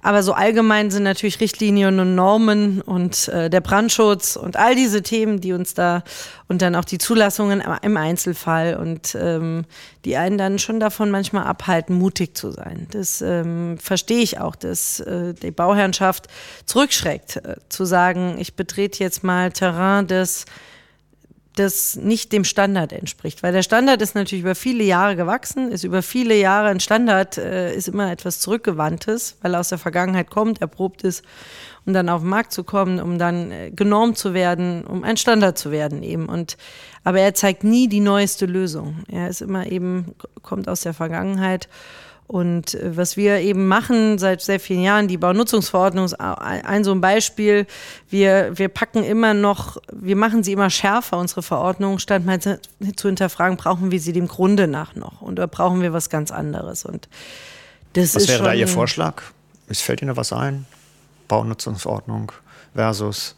Aber 0.01 0.23
so 0.23 0.33
allgemein 0.33 0.91
sind 0.91 1.03
natürlich 1.03 1.41
Richtlinien 1.41 1.99
und 1.99 2.15
Normen 2.15 2.81
und 2.81 3.29
äh, 3.29 3.51
der 3.51 3.61
Brandschutz 3.61 4.37
und 4.37 4.57
all 4.57 4.77
diese 4.77 5.03
Themen, 5.03 5.41
die 5.41 5.53
uns 5.53 5.75
da 5.75 6.05
und 6.47 6.63
dann 6.63 6.77
auch 6.77 6.85
die 6.85 6.99
Zulassungen 6.99 7.63
im 7.83 7.97
Einzelfall 7.97 8.77
und 8.77 9.17
ähm, 9.21 9.65
die 10.05 10.17
einen 10.17 10.39
dann 10.39 10.61
schon 10.61 10.79
davon 10.79 11.11
manchmal 11.11 11.45
abhalten, 11.45 11.97
mutig 11.97 12.37
zu 12.37 12.53
sein. 12.53 12.87
Das 12.93 13.21
ähm, 13.21 13.79
verstehe 13.79 14.21
ich 14.21 14.39
auch, 14.39 14.55
dass 14.55 15.01
äh, 15.01 15.35
die 15.35 15.51
Bauherrschaft 15.51 16.29
zurückschreckt, 16.67 17.37
äh, 17.37 17.57
zu 17.69 17.85
sagen, 17.85 18.37
ich 18.39 18.55
betrete 18.55 19.03
jetzt 19.03 19.25
mal 19.25 19.51
Terrain, 19.51 20.07
das 20.07 20.45
das 21.59 21.97
nicht 21.97 22.33
dem 22.33 22.45
Standard 22.45 22.93
entspricht. 22.93 23.43
Weil 23.43 23.53
der 23.53 23.63
Standard 23.63 24.01
ist 24.03 24.15
natürlich 24.15 24.43
über 24.43 24.55
viele 24.55 24.85
Jahre 24.85 25.17
gewachsen, 25.17 25.71
ist 25.71 25.85
über 25.85 26.03
viele 26.03 26.37
Jahre 26.37 26.69
ein 26.69 26.81
Standard, 26.81 27.39
äh, 27.39 27.75
ist 27.75 27.89
immer 27.89 28.11
etwas 28.11 28.41
Zurückgewandtes, 28.41 29.37
weil 29.43 29.55
er 29.55 29.61
aus 29.61 29.69
der 29.69 29.79
Vergangenheit 29.79 30.31
kommt, 30.31 30.61
erprobt 30.61 31.03
ist, 31.05 31.25
um 31.87 31.93
dann 31.93 32.09
auf 32.09 32.23
den 32.23 32.31
Markt 32.31 32.53
zu 32.53 32.65
kommen, 32.65 33.01
um 33.01 33.19
dann 33.19 33.51
äh, 33.51 33.71
genormt 33.71 34.19
zu 34.19 34.35
werden, 34.35 34.85
um 34.85 35.05
ein 35.05 35.17
Standard 35.17 35.59
zu 35.59 35.71
werden 35.71 36.03
eben. 36.03 36.27
Und, 36.27 36.57
aber 37.05 37.21
er 37.21 37.35
zeigt 37.35 37.65
nie 37.65 37.89
die 37.89 38.01
neueste 38.01 38.47
Lösung. 38.47 39.05
Er 39.09 39.29
ist 39.29 39.41
immer 39.41 39.67
eben, 39.67 40.15
kommt 40.43 40.69
aus 40.69 40.83
der 40.83 40.95
Vergangenheit 40.95 41.69
und 42.29 42.75
äh, 42.75 42.97
was 42.97 43.17
wir 43.17 43.39
eben 43.39 43.67
machen 43.67 44.19
seit 44.19 44.43
sehr 44.43 44.61
vielen 44.61 44.83
Jahren, 44.83 45.09
die 45.09 45.17
Baunutzungsverordnung 45.17 46.05
ist 46.05 46.15
ein 46.15 46.85
so 46.85 46.93
ein 46.93 47.01
Beispiel. 47.01 47.67
Wir, 48.09 48.57
wir 48.57 48.69
packen 48.69 49.03
immer 49.03 49.33
noch, 49.35 49.79
wir 49.91 50.15
machen 50.15 50.45
sie 50.45 50.53
immer 50.53 50.69
schärfer, 50.69 51.17
unsere 51.17 51.43
Verordnung, 51.43 51.99
statt 51.99 52.25
mal 52.27 52.39
zu 52.39 52.61
hinterfragen, 53.09 53.57
brauchen 53.57 53.91
wir 53.91 53.99
sie 53.99 54.13
dem 54.13 54.29
Grunde 54.29 54.69
nach 54.69 54.95
noch 54.95 55.23
oder 55.23 55.49
brauchen 55.49 55.81
wir 55.81 55.95
was 55.95 56.11
ganz 56.11 56.31
anderes. 56.31 56.85
Und 56.85 57.09
das 57.95 58.15
was 58.15 58.25
ist 58.25 58.29
wäre 58.29 58.45
da 58.45 58.53
Ihr 58.53 58.69
Vorschlag? 58.69 59.23
Es 59.67 59.81
fällt 59.81 60.03
Ihnen 60.03 60.11
da 60.11 60.17
was 60.17 60.33
ein? 60.33 60.67
Baunutzungsverordnung 61.29 62.33
versus 62.75 63.37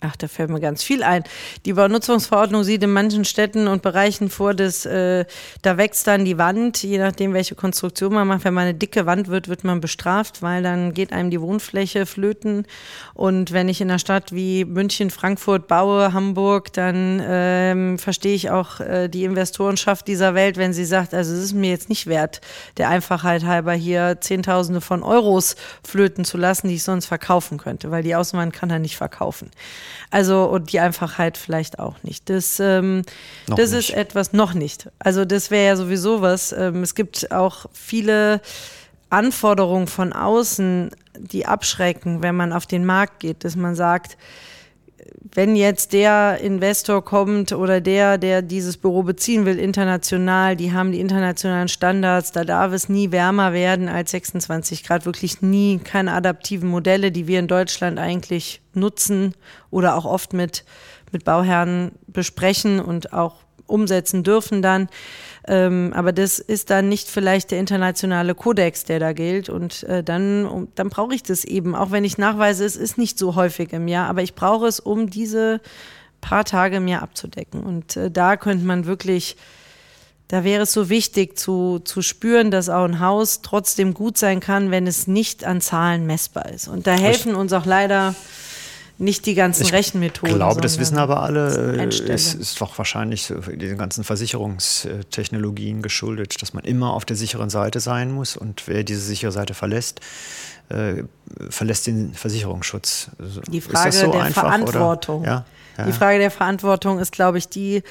Ach, 0.00 0.16
da 0.16 0.28
fällt 0.28 0.50
mir 0.50 0.60
ganz 0.60 0.82
viel 0.82 1.02
ein. 1.02 1.24
Die 1.64 1.72
Baunutzungsverordnung 1.72 2.62
sieht 2.62 2.82
in 2.82 2.92
manchen 2.92 3.24
Städten 3.24 3.68
und 3.68 3.80
Bereichen 3.80 4.28
vor, 4.28 4.52
dass 4.52 4.84
äh, 4.84 5.24
da 5.62 5.78
wächst 5.78 6.06
dann 6.06 6.26
die 6.26 6.36
Wand, 6.36 6.82
je 6.82 6.98
nachdem, 6.98 7.32
welche 7.32 7.54
Konstruktion 7.54 8.12
man 8.12 8.28
macht. 8.28 8.44
Wenn 8.44 8.52
man 8.52 8.64
eine 8.64 8.74
dicke 8.74 9.06
Wand 9.06 9.28
wird, 9.28 9.48
wird 9.48 9.64
man 9.64 9.80
bestraft, 9.80 10.42
weil 10.42 10.62
dann 10.62 10.92
geht 10.92 11.12
einem 11.12 11.30
die 11.30 11.40
Wohnfläche 11.40 12.04
flöten. 12.04 12.66
Und 13.14 13.52
wenn 13.52 13.68
ich 13.70 13.80
in 13.80 13.88
einer 13.88 13.98
Stadt 13.98 14.32
wie 14.32 14.66
München, 14.66 15.08
Frankfurt 15.08 15.68
baue, 15.68 16.12
Hamburg, 16.12 16.72
dann 16.74 17.22
ähm, 17.24 17.98
verstehe 17.98 18.34
ich 18.34 18.50
auch 18.50 18.80
äh, 18.80 19.08
die 19.08 19.24
Investorenschaft 19.24 20.06
dieser 20.06 20.34
Welt, 20.34 20.58
wenn 20.58 20.74
sie 20.74 20.84
sagt, 20.84 21.14
also 21.14 21.32
es 21.32 21.44
ist 21.44 21.54
mir 21.54 21.70
jetzt 21.70 21.88
nicht 21.88 22.06
wert, 22.06 22.42
der 22.76 22.90
Einfachheit 22.90 23.44
halber 23.44 23.72
hier 23.72 24.18
Zehntausende 24.20 24.82
von 24.82 25.02
Euros 25.02 25.56
flöten 25.82 26.26
zu 26.26 26.36
lassen, 26.36 26.68
die 26.68 26.74
ich 26.74 26.82
sonst 26.82 27.06
verkaufen 27.06 27.56
könnte, 27.56 27.90
weil 27.90 28.02
die 28.02 28.14
Außenwand 28.14 28.52
kann 28.52 28.68
er 28.68 28.78
nicht 28.78 28.96
verkaufen. 28.96 29.50
Also, 30.10 30.44
und 30.44 30.72
die 30.72 30.80
Einfachheit 30.80 31.38
vielleicht 31.38 31.78
auch 31.78 32.02
nicht. 32.02 32.30
Das, 32.30 32.60
ähm, 32.60 33.02
das 33.46 33.72
nicht. 33.72 33.90
ist 33.90 33.96
etwas, 33.96 34.32
noch 34.32 34.54
nicht. 34.54 34.88
Also, 34.98 35.24
das 35.24 35.50
wäre 35.50 35.66
ja 35.66 35.76
sowieso 35.76 36.22
was. 36.22 36.52
Ähm, 36.52 36.82
es 36.82 36.94
gibt 36.94 37.30
auch 37.32 37.66
viele 37.72 38.40
Anforderungen 39.10 39.86
von 39.86 40.12
außen, 40.12 40.90
die 41.18 41.46
abschrecken, 41.46 42.22
wenn 42.22 42.34
man 42.34 42.52
auf 42.52 42.66
den 42.66 42.84
Markt 42.84 43.20
geht, 43.20 43.44
dass 43.44 43.56
man 43.56 43.74
sagt, 43.74 44.16
wenn 45.34 45.56
jetzt 45.56 45.92
der 45.92 46.38
Investor 46.40 47.04
kommt 47.04 47.52
oder 47.52 47.80
der, 47.80 48.18
der 48.18 48.42
dieses 48.42 48.76
Büro 48.76 49.02
beziehen 49.02 49.46
will, 49.46 49.58
international, 49.58 50.56
die 50.56 50.72
haben 50.72 50.92
die 50.92 51.00
internationalen 51.00 51.68
Standards, 51.68 52.32
da 52.32 52.44
darf 52.44 52.72
es 52.72 52.88
nie 52.88 53.10
wärmer 53.10 53.52
werden 53.52 53.88
als 53.88 54.12
26 54.12 54.84
Grad, 54.84 55.06
wirklich 55.06 55.42
nie, 55.42 55.78
keine 55.78 56.12
adaptiven 56.12 56.68
Modelle, 56.68 57.10
die 57.10 57.26
wir 57.26 57.38
in 57.38 57.48
Deutschland 57.48 57.98
eigentlich 57.98 58.60
nutzen 58.74 59.34
oder 59.70 59.96
auch 59.96 60.04
oft 60.04 60.32
mit, 60.32 60.64
mit 61.10 61.24
Bauherren 61.24 61.92
besprechen 62.06 62.80
und 62.80 63.12
auch 63.12 63.36
umsetzen 63.66 64.22
dürfen 64.22 64.62
dann. 64.62 64.88
Ähm, 65.46 65.92
aber 65.94 66.12
das 66.12 66.38
ist 66.38 66.70
dann 66.70 66.88
nicht 66.88 67.08
vielleicht 67.08 67.50
der 67.50 67.60
internationale 67.60 68.34
Kodex, 68.34 68.84
der 68.84 68.98
da 68.98 69.12
gilt. 69.12 69.48
Und 69.48 69.82
äh, 69.84 70.02
dann, 70.02 70.68
dann 70.74 70.88
brauche 70.88 71.14
ich 71.14 71.22
das 71.22 71.44
eben, 71.44 71.74
auch 71.74 71.90
wenn 71.90 72.04
ich 72.04 72.16
nachweise, 72.16 72.64
es 72.64 72.76
ist 72.76 72.96
nicht 72.96 73.18
so 73.18 73.34
häufig 73.34 73.72
im 73.72 73.88
Jahr, 73.88 74.08
aber 74.08 74.22
ich 74.22 74.34
brauche 74.34 74.66
es, 74.66 74.80
um 74.80 75.10
diese 75.10 75.60
paar 76.22 76.44
Tage 76.44 76.84
Jahr 76.86 77.02
abzudecken. 77.02 77.62
Und 77.62 77.96
äh, 77.96 78.10
da 78.10 78.36
könnte 78.36 78.64
man 78.64 78.86
wirklich, 78.86 79.36
da 80.28 80.42
wäre 80.42 80.62
es 80.62 80.72
so 80.72 80.88
wichtig 80.88 81.38
zu, 81.38 81.80
zu 81.80 82.00
spüren, 82.00 82.50
dass 82.50 82.70
auch 82.70 82.84
ein 82.84 83.00
Haus 83.00 83.42
trotzdem 83.42 83.92
gut 83.92 84.16
sein 84.16 84.40
kann, 84.40 84.70
wenn 84.70 84.86
es 84.86 85.06
nicht 85.06 85.44
an 85.44 85.60
Zahlen 85.60 86.06
messbar 86.06 86.48
ist. 86.48 86.68
Und 86.68 86.86
da 86.86 86.92
helfen 86.92 87.34
uns 87.34 87.52
auch 87.52 87.66
leider 87.66 88.14
nicht 88.96 89.26
die 89.26 89.34
ganzen 89.34 89.64
ich 89.64 89.72
Rechenmethoden. 89.72 90.30
Ich 90.30 90.36
glaube, 90.36 90.60
das 90.60 90.78
wissen 90.78 90.98
aber 90.98 91.20
alle. 91.20 91.76
Es 92.08 92.34
ist 92.34 92.60
doch 92.60 92.78
wahrscheinlich 92.78 93.32
diesen 93.56 93.76
ganzen 93.76 94.04
Versicherungstechnologien 94.04 95.82
geschuldet, 95.82 96.40
dass 96.40 96.54
man 96.54 96.64
immer 96.64 96.92
auf 96.92 97.04
der 97.04 97.16
sicheren 97.16 97.50
Seite 97.50 97.80
sein 97.80 98.12
muss 98.12 98.36
und 98.36 98.68
wer 98.68 98.84
diese 98.84 99.00
sichere 99.00 99.32
Seite 99.32 99.54
verlässt, 99.54 100.00
äh, 100.68 101.02
verlässt 101.50 101.86
den 101.86 102.14
Versicherungsschutz. 102.14 103.10
Die 103.48 103.60
Frage 103.60 103.92
so 103.92 104.12
der 104.12 104.22
einfach, 104.22 104.42
Verantwortung. 104.42 105.24
Ja? 105.24 105.44
Ja. 105.76 105.86
Die 105.86 105.92
Frage 105.92 106.18
der 106.18 106.30
Verantwortung 106.30 107.00
ist, 107.00 107.12
glaube 107.12 107.38
ich, 107.38 107.48
die, 107.48 107.82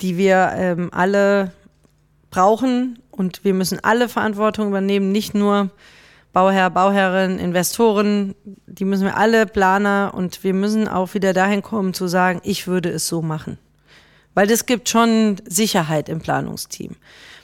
die 0.00 0.16
wir 0.16 0.52
ähm, 0.56 0.90
alle 0.92 1.52
brauchen 2.30 2.98
und 3.12 3.44
wir 3.44 3.54
müssen 3.54 3.78
alle 3.82 4.08
Verantwortung 4.08 4.68
übernehmen, 4.68 5.12
nicht 5.12 5.34
nur 5.34 5.70
Bauherr, 6.32 6.70
Bauherrin, 6.70 7.38
Investoren, 7.38 8.34
die 8.44 8.84
müssen 8.84 9.04
wir 9.04 9.16
alle 9.16 9.46
Planer 9.46 10.12
und 10.14 10.42
wir 10.44 10.54
müssen 10.54 10.88
auch 10.88 11.14
wieder 11.14 11.32
dahin 11.32 11.62
kommen 11.62 11.92
zu 11.92 12.06
sagen, 12.06 12.40
ich 12.42 12.66
würde 12.66 12.90
es 12.90 13.06
so 13.06 13.20
machen. 13.20 13.58
Weil 14.34 14.46
das 14.46 14.64
gibt 14.64 14.88
schon 14.88 15.36
Sicherheit 15.46 16.08
im 16.08 16.20
Planungsteam. 16.20 16.96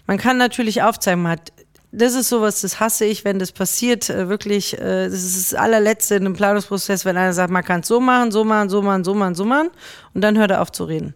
Man 0.06 0.16
kann 0.16 0.38
natürlich 0.38 0.82
aufzeigen, 0.82 1.22
man 1.22 1.32
hat 1.32 1.52
das 1.90 2.14
ist 2.14 2.28
sowas, 2.28 2.60
das 2.60 2.80
hasse 2.80 3.06
ich, 3.06 3.24
wenn 3.24 3.38
das 3.38 3.52
passiert, 3.52 4.10
äh, 4.10 4.28
wirklich, 4.28 4.78
äh, 4.78 5.04
das 5.08 5.24
ist 5.24 5.52
das 5.52 5.58
allerletzte 5.58 6.16
in 6.16 6.26
einem 6.26 6.34
Planungsprozess, 6.34 7.04
wenn 7.04 7.16
einer 7.16 7.32
sagt, 7.32 7.50
man 7.50 7.64
kann 7.64 7.80
es 7.80 7.88
so 7.88 7.98
machen, 7.98 8.30
so 8.30 8.44
machen, 8.44 8.68
so 8.68 8.82
machen, 8.82 9.04
so 9.04 9.14
machen, 9.14 9.34
so 9.34 9.44
machen 9.44 9.70
und 10.12 10.20
dann 10.20 10.36
hört 10.36 10.50
er 10.50 10.60
auf 10.60 10.70
zu 10.70 10.84
reden. 10.84 11.14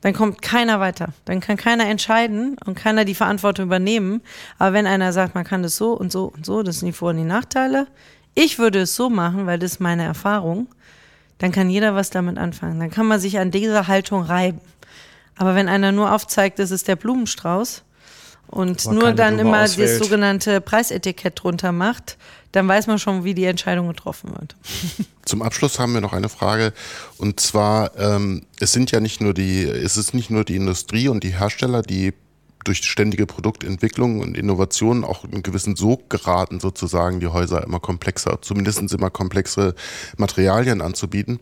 Dann 0.00 0.14
kommt 0.14 0.40
keiner 0.40 0.80
weiter. 0.80 1.08
Dann 1.26 1.40
kann 1.40 1.56
keiner 1.56 1.86
entscheiden 1.86 2.56
und 2.64 2.74
keiner 2.74 3.04
die 3.04 3.14
Verantwortung 3.14 3.66
übernehmen. 3.66 4.22
Aber 4.58 4.72
wenn 4.72 4.86
einer 4.86 5.12
sagt, 5.12 5.34
man 5.34 5.44
kann 5.44 5.62
das 5.62 5.76
so 5.76 5.92
und 5.92 6.10
so 6.10 6.32
und 6.34 6.46
so, 6.46 6.62
das 6.62 6.78
sind 6.78 6.86
die 6.86 6.92
Vor- 6.92 7.10
und 7.10 7.18
die 7.18 7.24
Nachteile. 7.24 7.86
Ich 8.34 8.58
würde 8.58 8.80
es 8.80 8.96
so 8.96 9.10
machen, 9.10 9.46
weil 9.46 9.58
das 9.58 9.72
ist 9.72 9.80
meine 9.80 10.04
Erfahrung. 10.04 10.68
Dann 11.38 11.52
kann 11.52 11.70
jeder 11.70 11.94
was 11.94 12.10
damit 12.10 12.38
anfangen. 12.38 12.80
Dann 12.80 12.90
kann 12.90 13.06
man 13.06 13.20
sich 13.20 13.38
an 13.38 13.50
dieser 13.50 13.88
Haltung 13.88 14.22
reiben. 14.22 14.60
Aber 15.36 15.54
wenn 15.54 15.68
einer 15.68 15.92
nur 15.92 16.12
aufzeigt, 16.12 16.58
das 16.58 16.70
ist 16.70 16.88
der 16.88 16.96
Blumenstrauß 16.96 17.82
und 18.46 18.84
nur 18.86 19.12
dann 19.12 19.36
Blume 19.36 19.48
immer 19.48 19.62
auswählt. 19.62 20.00
das 20.00 20.06
sogenannte 20.06 20.60
Preisetikett 20.60 21.42
drunter 21.42 21.72
macht, 21.72 22.18
dann 22.52 22.66
weiß 22.66 22.86
man 22.86 22.98
schon, 22.98 23.24
wie 23.24 23.34
die 23.34 23.44
Entscheidung 23.44 23.88
getroffen 23.88 24.30
wird. 24.32 24.56
Zum 25.24 25.42
Abschluss 25.42 25.78
haben 25.78 25.94
wir 25.94 26.00
noch 26.00 26.12
eine 26.12 26.28
Frage 26.28 26.72
und 27.18 27.40
zwar 27.40 27.96
ähm, 27.98 28.46
es 28.58 28.72
sind 28.72 28.90
ja 28.90 29.00
nicht 29.00 29.20
nur 29.20 29.34
die 29.34 29.62
es 29.62 29.96
ist 29.96 30.14
nicht 30.14 30.30
nur 30.30 30.44
die 30.44 30.56
Industrie 30.56 31.08
und 31.08 31.22
die 31.22 31.38
Hersteller, 31.38 31.82
die 31.82 32.12
durch 32.64 32.78
ständige 32.84 33.26
Produktentwicklung 33.26 34.20
und 34.20 34.36
Innovationen 34.36 35.04
auch 35.04 35.24
einen 35.24 35.42
gewissen 35.42 35.76
Sog 35.76 36.10
geraten, 36.10 36.60
sozusagen 36.60 37.20
die 37.20 37.28
Häuser 37.28 37.64
immer 37.64 37.80
komplexer, 37.80 38.42
zumindest 38.42 38.92
immer 38.92 39.10
komplexere 39.10 39.74
Materialien 40.18 40.82
anzubieten. 40.82 41.40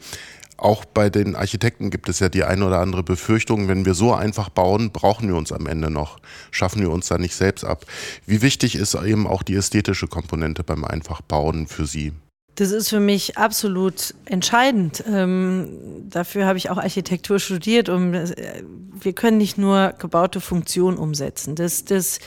Auch 0.59 0.85
bei 0.85 1.09
den 1.09 1.37
Architekten 1.37 1.88
gibt 1.88 2.09
es 2.09 2.18
ja 2.18 2.29
die 2.29 2.42
eine 2.42 2.66
oder 2.66 2.81
andere 2.81 3.05
Befürchtung, 3.05 3.68
wenn 3.68 3.85
wir 3.85 3.94
so 3.94 4.12
einfach 4.12 4.49
bauen, 4.49 4.90
brauchen 4.90 5.29
wir 5.29 5.37
uns 5.37 5.53
am 5.53 5.66
Ende 5.66 5.88
noch, 5.88 6.18
schaffen 6.51 6.83
wir 6.83 6.90
uns 6.90 7.07
da 7.07 7.16
nicht 7.16 7.37
selbst 7.37 7.64
ab. 7.64 7.87
Wie 8.27 8.42
wichtig 8.42 8.75
ist 8.75 8.94
eben 8.94 9.29
auch 9.29 9.44
die 9.44 9.55
ästhetische 9.55 10.09
Komponente 10.09 10.64
beim 10.64 10.85
Einfachbauen 10.85 11.68
für 11.68 11.87
Sie? 11.87 12.12
Das 12.57 12.73
ist 12.73 12.88
für 12.88 12.99
mich 12.99 13.38
absolut 13.38 14.14
entscheidend. 14.25 15.05
Ähm, 15.07 15.68
dafür 16.11 16.44
habe 16.44 16.59
ich 16.59 16.71
auch 16.71 16.79
Architektur 16.79 17.38
studiert. 17.38 17.88
Um, 17.88 18.12
äh, 18.14 18.64
wir 19.01 19.12
können 19.12 19.38
nicht 19.38 19.59
nur 19.59 19.94
gebaute 19.97 20.40
Funktionen 20.40 20.99
umsetzen. 20.99 21.55
Das, 21.55 21.85
das, 21.85 22.18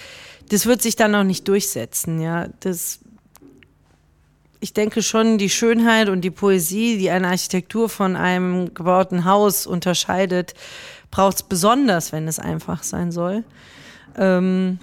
das 0.48 0.66
wird 0.66 0.82
sich 0.82 0.96
dann 0.96 1.14
auch 1.16 1.26
nicht 1.26 1.50
durchsetzen. 1.50 2.22
Ja, 2.22 2.48
das, 2.62 3.01
ich 4.62 4.74
denke 4.74 5.02
schon, 5.02 5.38
die 5.38 5.50
Schönheit 5.50 6.08
und 6.08 6.22
die 6.22 6.32
Poesie, 6.32 6.98
die 6.98 7.10
eine 7.10 7.28
Architektur 7.28 7.90
von 7.90 8.16
einem 8.16 8.74
gebauten 8.74 9.26
Haus 9.26 9.68
unterscheidet, 9.68 10.54
braucht 11.10 11.36
es 11.36 11.44
besonders, 11.44 12.14
wenn 12.14 12.28
es 12.28 12.40
einfach 12.40 12.84
sein 12.84 13.12
soll. 13.12 13.44
Ähm, 14.18 14.80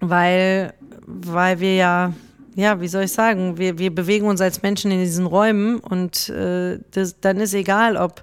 weil, 0.00 0.72
weil 1.06 1.60
wir 1.60 1.74
ja 1.74 2.12
ja, 2.56 2.80
wie 2.80 2.88
soll 2.88 3.04
ich 3.04 3.12
sagen, 3.12 3.58
wir, 3.58 3.78
wir 3.78 3.94
bewegen 3.94 4.26
uns 4.26 4.40
als 4.40 4.62
Menschen 4.62 4.90
in 4.90 5.00
diesen 5.00 5.26
Räumen 5.26 5.78
und 5.78 6.30
äh, 6.30 6.78
das, 6.90 7.20
dann 7.20 7.36
ist 7.36 7.52
egal, 7.52 7.98
ob, 7.98 8.22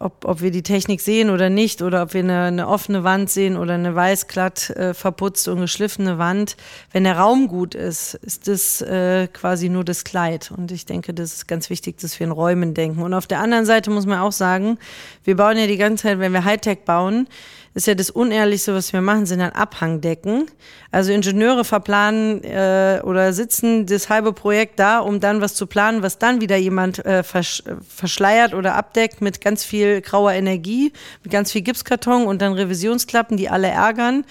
ob, 0.00 0.24
ob 0.24 0.40
wir 0.40 0.50
die 0.50 0.62
Technik 0.62 1.02
sehen 1.02 1.28
oder 1.28 1.50
nicht 1.50 1.82
oder 1.82 2.02
ob 2.02 2.14
wir 2.14 2.22
eine, 2.22 2.44
eine 2.44 2.68
offene 2.68 3.04
Wand 3.04 3.28
sehen 3.28 3.56
oder 3.56 3.74
eine 3.74 3.94
weißglatt 3.94 4.70
äh, 4.70 4.94
verputzte 4.94 5.52
und 5.52 5.60
geschliffene 5.60 6.16
Wand. 6.16 6.56
Wenn 6.90 7.04
der 7.04 7.18
Raum 7.18 7.48
gut 7.48 7.74
ist, 7.74 8.14
ist 8.14 8.48
das 8.48 8.80
äh, 8.80 9.28
quasi 9.28 9.68
nur 9.68 9.84
das 9.84 10.04
Kleid. 10.04 10.52
Und 10.56 10.72
ich 10.72 10.86
denke, 10.86 11.12
das 11.12 11.34
ist 11.34 11.48
ganz 11.48 11.68
wichtig, 11.68 11.98
dass 11.98 12.18
wir 12.18 12.26
in 12.26 12.32
Räumen 12.32 12.72
denken. 12.72 13.02
Und 13.02 13.12
auf 13.12 13.26
der 13.26 13.40
anderen 13.40 13.66
Seite 13.66 13.90
muss 13.90 14.06
man 14.06 14.18
auch 14.20 14.32
sagen, 14.32 14.78
wir 15.24 15.36
bauen 15.36 15.58
ja 15.58 15.66
die 15.66 15.76
ganze 15.76 16.04
Zeit, 16.04 16.18
wenn 16.18 16.32
wir 16.32 16.44
Hightech 16.44 16.80
bauen, 16.86 17.28
ist 17.74 17.86
ja 17.86 17.94
das 17.94 18.10
Unehrlichste, 18.10 18.74
was 18.74 18.92
wir 18.92 19.00
machen, 19.00 19.26
sind 19.26 19.40
dann 19.40 19.50
Abhangdecken. 19.50 20.46
Also 20.90 21.12
Ingenieure 21.12 21.64
verplanen 21.64 22.42
äh, 22.44 23.00
oder 23.04 23.32
sitzen 23.32 23.86
das 23.86 24.08
halbe 24.08 24.32
Projekt 24.32 24.78
da, 24.78 24.98
um 24.98 25.20
dann 25.20 25.40
was 25.40 25.54
zu 25.54 25.66
planen, 25.66 26.02
was 26.02 26.18
dann 26.18 26.40
wieder 26.40 26.56
jemand 26.56 27.04
äh, 27.04 27.22
versch 27.22 27.62
verschleiert 27.88 28.54
oder 28.54 28.74
abdeckt 28.74 29.20
mit 29.20 29.40
ganz 29.40 29.64
viel 29.64 29.80
viel 29.80 30.00
grauer 30.00 30.32
Energie, 30.32 30.92
mit 31.22 31.32
ganz 31.32 31.52
viel 31.52 31.62
Gipskarton 31.62 32.26
und 32.26 32.42
dann 32.42 32.52
Revisionsklappen, 32.52 33.36
die 33.36 33.48
alle 33.48 33.68
ärgern. 33.68 34.24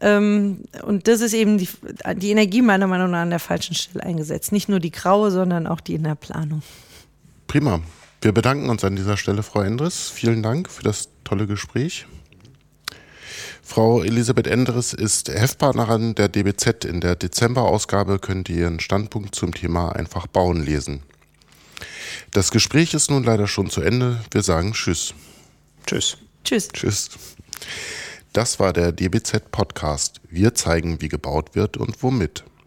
Ähm, 0.00 0.64
und 0.84 1.08
das 1.08 1.20
ist 1.20 1.34
eben 1.34 1.58
die, 1.58 1.68
die 2.16 2.30
Energie 2.30 2.62
meiner 2.62 2.86
Meinung 2.86 3.10
nach 3.10 3.22
an 3.22 3.30
der 3.30 3.38
falschen 3.38 3.74
Stelle 3.74 4.04
eingesetzt. 4.04 4.52
Nicht 4.52 4.68
nur 4.68 4.80
die 4.80 4.90
graue, 4.90 5.30
sondern 5.30 5.66
auch 5.66 5.80
die 5.80 5.94
in 5.94 6.04
der 6.04 6.14
Planung. 6.14 6.62
Prima. 7.46 7.80
Wir 8.20 8.32
bedanken 8.32 8.70
uns 8.70 8.84
an 8.84 8.94
dieser 8.94 9.16
Stelle, 9.16 9.42
Frau 9.42 9.62
Endres. 9.62 10.08
Vielen 10.08 10.42
Dank 10.42 10.70
für 10.70 10.84
das 10.84 11.08
tolle 11.24 11.46
Gespräch. 11.48 12.06
Frau 13.62 14.02
Elisabeth 14.02 14.48
Endres 14.48 14.92
ist 14.92 15.28
Heftpartnerin 15.28 16.14
der 16.14 16.28
DBZ. 16.28 16.84
In 16.84 17.00
der 17.00 17.16
Dezemberausgabe 17.16 18.18
könnt 18.18 18.48
ihr 18.48 18.56
ihren 18.56 18.80
Standpunkt 18.80 19.34
zum 19.34 19.54
Thema 19.54 19.92
einfach 19.92 20.26
bauen 20.26 20.62
lesen. 20.62 21.02
Das 22.32 22.50
Gespräch 22.50 22.92
ist 22.92 23.10
nun 23.10 23.24
leider 23.24 23.46
schon 23.46 23.70
zu 23.70 23.80
Ende. 23.80 24.20
Wir 24.30 24.42
sagen 24.42 24.72
Tschüss. 24.72 25.14
Tschüss. 25.86 26.18
Tschüss. 26.44 26.68
Tschüss. 26.68 27.10
Das 28.32 28.58
war 28.58 28.72
der 28.72 28.92
DBZ 28.92 29.50
Podcast. 29.50 30.20
Wir 30.28 30.54
zeigen, 30.54 31.00
wie 31.00 31.08
gebaut 31.08 31.54
wird 31.54 31.76
und 31.76 32.02
womit. 32.02 32.44